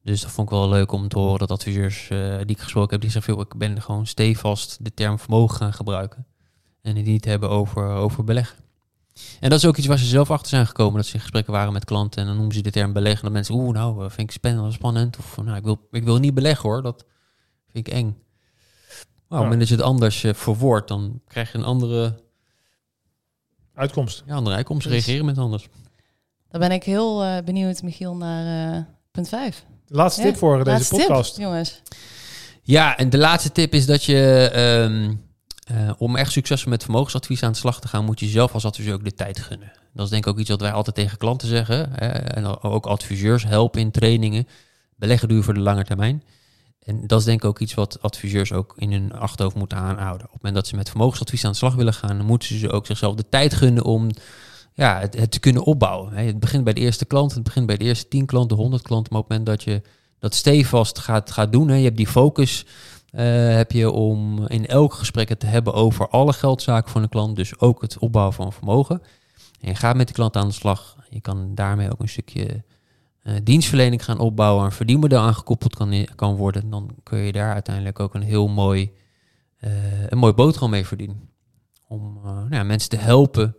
Dus 0.03 0.21
dat 0.21 0.31
vond 0.31 0.51
ik 0.51 0.57
wel 0.57 0.69
leuk 0.69 0.93
om 0.93 1.09
te 1.09 1.19
horen 1.19 1.39
dat 1.39 1.51
adviseurs 1.51 2.09
die 2.39 2.57
ik 2.57 2.61
gesproken 2.61 2.91
heb, 2.91 3.01
die 3.01 3.11
zeggen 3.11 3.35
veel, 3.35 3.43
ik 3.43 3.57
ben 3.57 3.83
gewoon 3.83 4.07
stevast 4.07 4.85
de 4.85 4.95
term 4.95 5.19
vermogen 5.19 5.57
gaan 5.57 5.73
gebruiken. 5.73 6.27
En 6.83 6.95
die 6.95 7.05
niet 7.05 7.25
hebben 7.25 7.51
over, 7.51 7.89
over 7.89 8.25
beleggen. 8.25 8.68
En 9.41 9.51
dat 9.51 9.59
is 9.59 9.67
ook 9.67 9.77
iets 9.77 9.87
waar 9.87 9.99
ze 9.99 10.05
zelf 10.05 10.31
achter 10.31 10.49
zijn 10.49 10.67
gekomen. 10.67 10.97
Dat 10.97 11.07
ze 11.07 11.15
in 11.15 11.21
gesprekken 11.21 11.53
waren 11.53 11.73
met 11.73 11.85
klanten 11.85 12.21
en 12.21 12.27
dan 12.27 12.37
noemen 12.37 12.55
ze 12.55 12.63
de 12.63 12.71
term 12.71 12.93
beleggen. 12.93 13.19
En 13.19 13.25
dan 13.25 13.33
mensen, 13.33 13.55
oeh, 13.55 13.75
nou, 13.75 14.05
eh, 14.05 14.11
vind 14.11 14.29
ik 14.29 14.31
spannend, 14.31 14.73
spannend. 14.73 15.17
Of 15.19 15.37
nou, 15.45 15.57
ik 15.57 15.65
wil, 15.65 15.89
ik 15.91 16.05
wil 16.05 16.19
niet 16.19 16.35
beleggen 16.35 16.69
hoor, 16.69 16.83
dat 16.83 17.05
vind 17.73 17.87
ik 17.87 17.93
eng. 17.93 18.17
Maar 19.29 19.39
op 19.39 19.45
het 19.45 19.53
moment 19.53 19.59
dat 19.59 19.69
je 19.69 19.75
het 19.75 19.85
anders 19.85 20.23
uh, 20.25 20.35
verwoordt, 20.35 20.89
dan 20.89 21.21
krijg 21.27 21.53
je 21.53 21.59
een 21.59 21.65
andere, 21.65 22.15
Uitkomst. 23.75 24.23
ja, 24.27 24.35
andere 24.35 24.57
uitkomst. 24.57 24.83
Dus- 24.83 24.93
Reageren 24.93 25.25
met 25.25 25.39
anders. 25.39 25.69
Dan 26.51 26.61
ben 26.61 26.73
ik 26.73 26.85
heel 26.85 27.23
eh, 27.25 27.45
benieuwd, 27.45 27.83
Michiel, 27.83 28.17
naar 28.17 28.75
eh, 28.77 28.83
punt 29.11 29.29
5. 29.29 29.65
De 29.87 29.95
laatste 29.95 30.23
tip 30.23 30.37
voor 30.37 30.65
deze 30.65 30.89
podcast. 30.97 31.37
jongens. 31.37 31.83
Ja, 32.63 32.97
en 32.97 33.11
de 33.11 33.19
laatste 33.19 33.53
tip 33.53 33.73
is 33.73 33.87
dat 33.87 34.05
je, 34.05 34.51
ehm, 34.53 35.15
eh, 35.69 35.91
om 35.99 36.17
echt 36.17 36.33
succesvol 36.33 36.71
met 36.71 36.83
vermogensadvies 36.83 37.43
aan 37.43 37.53
de 37.53 37.59
slag 37.59 37.81
te 37.81 37.89
gaan, 37.89 38.05
moet 38.05 38.21
je 38.21 38.27
zelf 38.27 38.55
als 38.55 38.65
adviseur 38.65 38.95
ook 38.95 39.05
de 39.05 39.15
tijd 39.15 39.39
gunnen. 39.39 39.73
Dat 39.95 40.05
is 40.05 40.11
denk 40.11 40.27
ik 40.27 40.33
ook 40.33 40.39
iets 40.39 40.51
wat 40.51 40.61
wij 40.61 40.73
altijd 40.73 40.97
tegen 40.97 41.19
klanten 41.19 41.49
zeggen. 41.49 41.91
Hè, 41.93 42.09
en 42.09 42.63
ook 42.63 42.87
adviseurs 42.87 43.45
helpen 43.45 43.81
in 43.81 43.91
trainingen. 43.91 44.49
Beleggen 44.97 45.35
je 45.35 45.43
voor 45.43 45.55
de 45.55 45.61
lange 45.61 45.85
termijn. 45.85 46.23
En 46.85 47.07
dat 47.07 47.19
is 47.19 47.25
denk 47.25 47.43
ik 47.43 47.49
ook 47.49 47.59
iets 47.59 47.75
wat 47.75 48.03
adviseurs 48.03 48.53
ook 48.53 48.75
in 48.77 48.93
hun 48.93 49.13
achterhoofd 49.13 49.57
moeten 49.57 49.79
aanhouden. 49.79 50.27
Op 50.27 50.33
het 50.33 50.43
moment 50.43 50.55
dat 50.55 50.67
ze 50.67 50.77
met 50.77 50.89
vermogensadvies 50.89 51.45
aan 51.45 51.51
de 51.51 51.57
slag 51.57 51.75
willen 51.75 51.95
gaan, 51.95 52.25
moeten 52.25 52.59
ze 52.59 52.71
ook 52.71 52.87
zichzelf 52.87 53.15
de 53.15 53.29
tijd 53.29 53.55
gunnen 53.55 53.85
om 53.85 54.11
ja, 54.75 55.01
het, 55.11 55.31
te 55.31 55.41
kunnen 55.41 55.65
opbouwen. 55.65 56.13
Hè. 56.13 56.23
Het 56.23 56.41
begint 56.41 56.65
bij 56.65 56.73
de 56.73 56.81
eerste 56.81 57.05
klant, 57.05 57.35
het 57.35 57.43
begint 57.43 57.67
bij 57.67 57.77
de 57.77 57.85
eerste 57.85 58.09
10 58.09 58.27
klanten, 58.27 58.57
100 58.57 58.83
klanten. 58.83 59.13
Op 59.13 59.19
het 59.19 59.29
moment 59.29 59.47
dat 59.47 59.63
je 59.63 59.83
dat 60.19 60.35
stevast 60.35 60.99
gaat, 60.99 61.31
gaat 61.31 61.53
doen, 61.53 61.69
hè, 61.69 61.75
je 61.75 61.85
hebt 61.85 61.97
die 61.97 62.07
focus, 62.07 62.67
heb 63.11 63.73
je 63.73 63.91
om 63.91 64.47
in 64.47 64.67
elk 64.67 64.93
gesprek 64.93 65.29
het 65.29 65.41
te 65.41 65.47
hebben 65.47 65.75
over 65.75 66.09
alle 66.09 66.33
geldzaken 66.33 66.91
van 66.91 67.03
een 67.03 67.09
klant. 67.09 67.37
Dus 67.37 67.61
ook 67.61 67.81
het 67.81 67.99
opbouwen 67.99 68.35
van 68.35 68.53
vermogen. 68.53 69.03
En 69.61 69.69
je 69.69 69.75
gaat 69.75 69.97
met 69.97 70.07
die 70.07 70.15
klant 70.15 70.37
aan 70.37 70.49
de 70.49 70.55
slag. 70.55 70.97
Je 71.09 71.21
kan 71.21 71.55
daarmee 71.55 71.91
ook 71.91 72.01
een 72.01 72.09
stukje 72.09 72.65
eh, 73.23 73.35
dienstverlening 73.43 74.05
gaan 74.05 74.19
opbouwen, 74.19 74.65
een 74.65 74.73
verdienmodel 74.73 75.21
aangekoppeld 75.21 75.75
kan, 75.75 76.07
kan 76.15 76.37
worden, 76.37 76.71
dan 76.71 76.91
kun 77.03 77.19
je 77.19 77.33
daar 77.33 77.53
uiteindelijk 77.53 78.01
ook 78.01 78.15
een 78.15 78.23
heel 78.23 78.49
mooi, 78.49 78.93
uh, 79.61 79.71
een 80.09 80.19
mooi 80.19 80.33
boterham 80.33 80.71
mee 80.71 80.87
verdienen. 80.87 81.31
Om 81.89 82.21
nou 82.23 82.55
ja, 82.55 82.63
mensen 82.63 82.91
te 82.91 82.97
helpen 82.97 83.57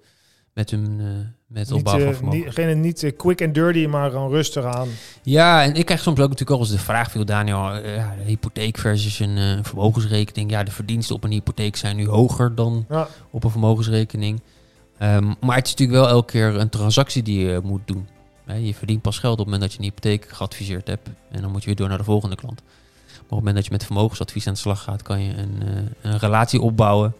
met 0.59 0.71
hun 0.71 0.99
uh, 0.99 1.07
met 1.47 1.67
het 1.67 1.71
opbouwen 1.71 2.05
van 2.05 2.15
vermogen. 2.15 2.39
Niet, 2.39 2.53
geen, 2.53 2.79
niet 2.79 3.13
quick 3.17 3.41
and 3.41 3.53
dirty, 3.53 3.85
maar 3.85 4.11
gewoon 4.11 4.29
rustig 4.29 4.63
aan. 4.63 4.87
Ja, 5.23 5.63
en 5.63 5.73
ik 5.75 5.85
krijg 5.85 6.01
soms 6.01 6.19
ook 6.19 6.29
natuurlijk 6.29 6.59
al 6.59 6.59
eens 6.59 6.75
de 6.75 6.79
vraag, 6.79 7.11
veel 7.11 7.25
Daniel, 7.25 7.75
ja, 7.75 8.15
hypotheek 8.25 8.77
versus 8.77 9.19
een 9.19 9.37
uh, 9.37 9.59
vermogensrekening. 9.61 10.51
Ja, 10.51 10.63
de 10.63 10.71
verdiensten 10.71 11.15
op 11.15 11.23
een 11.23 11.31
hypotheek 11.31 11.75
zijn 11.75 11.95
nu 11.95 12.07
hoger 12.07 12.55
dan 12.55 12.85
ja. 12.89 13.07
op 13.31 13.43
een 13.43 13.49
vermogensrekening. 13.51 14.41
Um, 15.01 15.35
maar 15.41 15.55
het 15.55 15.65
is 15.65 15.71
natuurlijk 15.71 15.99
wel 15.99 16.09
elke 16.09 16.31
keer 16.31 16.55
een 16.55 16.69
transactie 16.69 17.23
die 17.23 17.45
je 17.45 17.59
moet 17.63 17.81
doen. 17.85 18.07
Je 18.61 18.73
verdient 18.73 19.01
pas 19.01 19.19
geld 19.19 19.33
op 19.33 19.39
het 19.39 19.47
moment 19.47 19.61
dat 19.63 19.73
je 19.73 19.79
een 19.79 19.93
hypotheek 19.93 20.27
geadviseerd 20.29 20.87
hebt. 20.87 21.09
En 21.31 21.41
dan 21.41 21.51
moet 21.51 21.61
je 21.61 21.65
weer 21.65 21.75
door 21.75 21.87
naar 21.87 21.97
de 21.97 22.03
volgende 22.03 22.35
klant. 22.35 22.61
Maar 22.61 23.21
op 23.21 23.29
het 23.29 23.29
moment 23.29 23.55
dat 23.55 23.65
je 23.65 23.71
met 23.71 23.85
vermogensadvies 23.85 24.47
aan 24.47 24.53
de 24.53 24.59
slag 24.59 24.83
gaat, 24.83 25.01
kan 25.01 25.23
je 25.23 25.33
een, 25.33 25.55
uh, 25.63 26.11
een 26.11 26.17
relatie 26.17 26.61
opbouwen. 26.61 27.13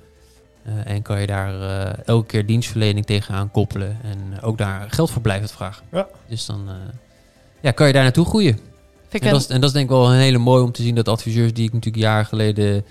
Uh, 0.70 0.92
en 0.92 1.02
kan 1.02 1.22
je 1.22 1.28
daar 1.28 1.54
uh, 1.54 2.08
elke 2.08 2.26
keer 2.26 2.46
dienstverlening 2.46 3.06
tegenaan 3.06 3.52
koppelen. 3.52 3.98
En 4.04 4.42
ook 4.42 4.58
daar 4.58 4.88
geld 4.90 5.12
voor 5.12 5.22
blijven 5.22 5.50
vragen. 5.50 5.86
Ja. 5.92 6.08
Dus 6.28 6.46
dan 6.46 6.70
ja, 7.60 7.72
kan 7.72 7.88
je 7.88 7.94
daar 7.94 8.04
naartoe 8.04 8.26
groeien. 8.26 8.60
En 9.10 9.20
dat, 9.20 9.40
is, 9.40 9.48
en 9.48 9.62
dat 9.62 9.70
is 9.70 9.76
denk 9.76 9.86
ik 9.86 9.96
wel 9.96 10.12
een 10.14 10.20
hele 10.20 10.38
mooi 10.38 10.64
om 10.64 10.72
te 10.72 10.82
zien 10.82 10.96
dat 10.96 11.08
adviseurs 11.08 11.54
die 11.54 11.68
ik 11.68 11.74
natuurlijk 11.74 12.04
jaren 12.04 12.26
geleden 12.26 12.86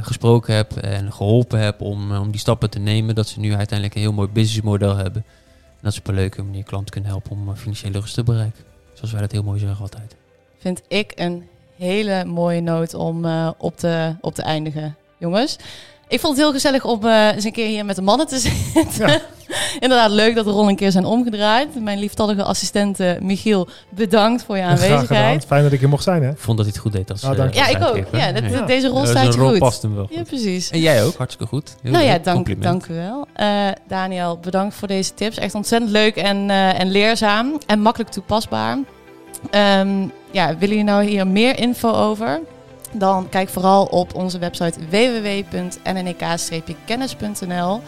gesproken 0.00 0.54
heb 0.54 0.76
en 0.76 1.12
geholpen 1.12 1.58
heb 1.58 1.80
om, 1.80 2.16
om 2.16 2.30
die 2.30 2.40
stappen 2.40 2.70
te 2.70 2.78
nemen, 2.78 3.14
dat 3.14 3.28
ze 3.28 3.40
nu 3.40 3.54
uiteindelijk 3.54 3.94
een 3.94 4.02
heel 4.04 4.12
mooi 4.12 4.28
businessmodel 4.28 4.96
hebben. 4.96 5.24
En 5.70 5.80
dat 5.82 5.94
ze 5.94 6.00
op 6.00 6.08
een 6.08 6.14
leuke 6.14 6.42
manier 6.42 6.64
klanten 6.64 6.90
kunnen 6.90 7.10
helpen 7.10 7.30
om 7.30 7.56
financiële 7.56 8.00
rust 8.00 8.14
te 8.14 8.22
bereiken. 8.22 8.64
Zoals 8.94 9.12
wij 9.12 9.20
dat 9.20 9.32
heel 9.32 9.42
mooi 9.42 9.58
zeggen 9.58 9.80
altijd. 9.80 10.16
Vind 10.58 10.82
ik 10.88 11.12
een 11.14 11.48
hele 11.76 12.24
mooie 12.24 12.60
noot 12.60 12.94
om 12.94 13.24
uh, 13.24 13.50
op, 13.58 13.76
te, 13.76 14.14
op 14.20 14.34
te 14.34 14.42
eindigen, 14.42 14.96
jongens. 15.18 15.56
Ik 16.10 16.20
vond 16.20 16.36
het 16.36 16.44
heel 16.44 16.52
gezellig 16.52 16.84
om 16.84 17.04
uh, 17.04 17.34
eens 17.34 17.44
een 17.44 17.52
keer 17.52 17.66
hier 17.66 17.84
met 17.84 17.96
de 17.96 18.02
mannen 18.02 18.26
te 18.26 18.38
zitten. 18.74 19.08
Ja. 19.08 19.20
Inderdaad, 19.80 20.10
leuk 20.10 20.34
dat 20.34 20.44
de 20.44 20.50
rollen 20.50 20.68
een 20.68 20.76
keer 20.76 20.90
zijn 20.90 21.04
omgedraaid. 21.04 21.80
Mijn 21.80 21.98
lieftallige 21.98 22.42
assistent 22.42 23.00
uh, 23.00 23.10
Michiel, 23.20 23.68
bedankt 23.88 24.44
voor 24.44 24.56
je 24.56 24.62
aanwezigheid. 24.62 25.44
Fijn 25.44 25.62
dat 25.62 25.72
ik 25.72 25.80
hier 25.80 25.88
mocht 25.88 26.02
zijn, 26.02 26.22
hè? 26.22 26.30
Ik 26.30 26.38
vond 26.38 26.56
dat 26.56 26.66
hij 26.66 26.74
het 26.74 26.84
goed 26.84 26.92
deed. 26.92 27.10
Als, 27.10 27.24
oh, 27.24 27.52
ja, 27.52 27.66
ik 27.66 27.84
ook. 27.84 28.04
Ja, 28.12 28.32
dat, 28.32 28.50
ja. 28.50 28.62
Deze 28.66 28.88
rol 28.88 29.06
staat 29.06 29.34
je 29.34 29.40
rol 29.40 29.50
goed. 29.50 29.58
past 29.58 29.82
hem 29.82 29.94
wel 29.94 30.06
Ja, 30.10 30.22
precies. 30.22 30.70
En 30.70 30.80
jij 30.80 31.04
ook, 31.04 31.16
hartstikke 31.16 31.46
goed. 31.46 31.76
Heel 31.82 31.92
nou 31.92 32.04
ja, 32.04 32.18
dank, 32.18 32.62
dank 32.62 32.86
u 32.86 32.94
wel. 32.94 33.26
Uh, 33.36 33.68
Daniel, 33.88 34.38
bedankt 34.38 34.74
voor 34.74 34.88
deze 34.88 35.14
tips. 35.14 35.38
Echt 35.38 35.54
ontzettend 35.54 35.90
leuk 35.90 36.16
en, 36.16 36.48
uh, 36.48 36.80
en 36.80 36.90
leerzaam. 36.90 37.58
En 37.66 37.80
makkelijk 37.80 38.10
toepasbaar. 38.10 38.78
Um, 39.50 40.12
ja, 40.30 40.46
willen 40.46 40.68
jullie 40.68 40.84
nou 40.84 41.04
hier 41.04 41.26
meer 41.26 41.58
info 41.58 41.92
over? 41.92 42.40
Dan 42.92 43.28
kijk 43.28 43.48
vooral 43.48 43.84
op 43.84 44.14
onze 44.14 44.38
website 44.38 44.88
www.nnek-kennis.nl. 44.88 47.80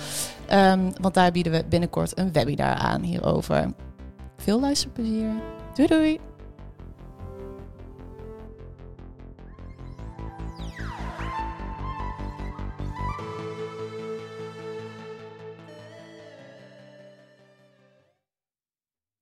Um, 0.53 0.93
want 1.01 1.15
daar 1.15 1.33
bieden 1.33 1.53
we 1.53 1.65
binnenkort 1.69 2.19
een 2.19 2.33
webinar 2.33 2.75
aan 2.75 3.03
hierover. 3.03 3.73
Veel 4.37 4.61
luisterplezier. 4.61 5.31
Doei 5.75 5.89
doei! 5.89 6.32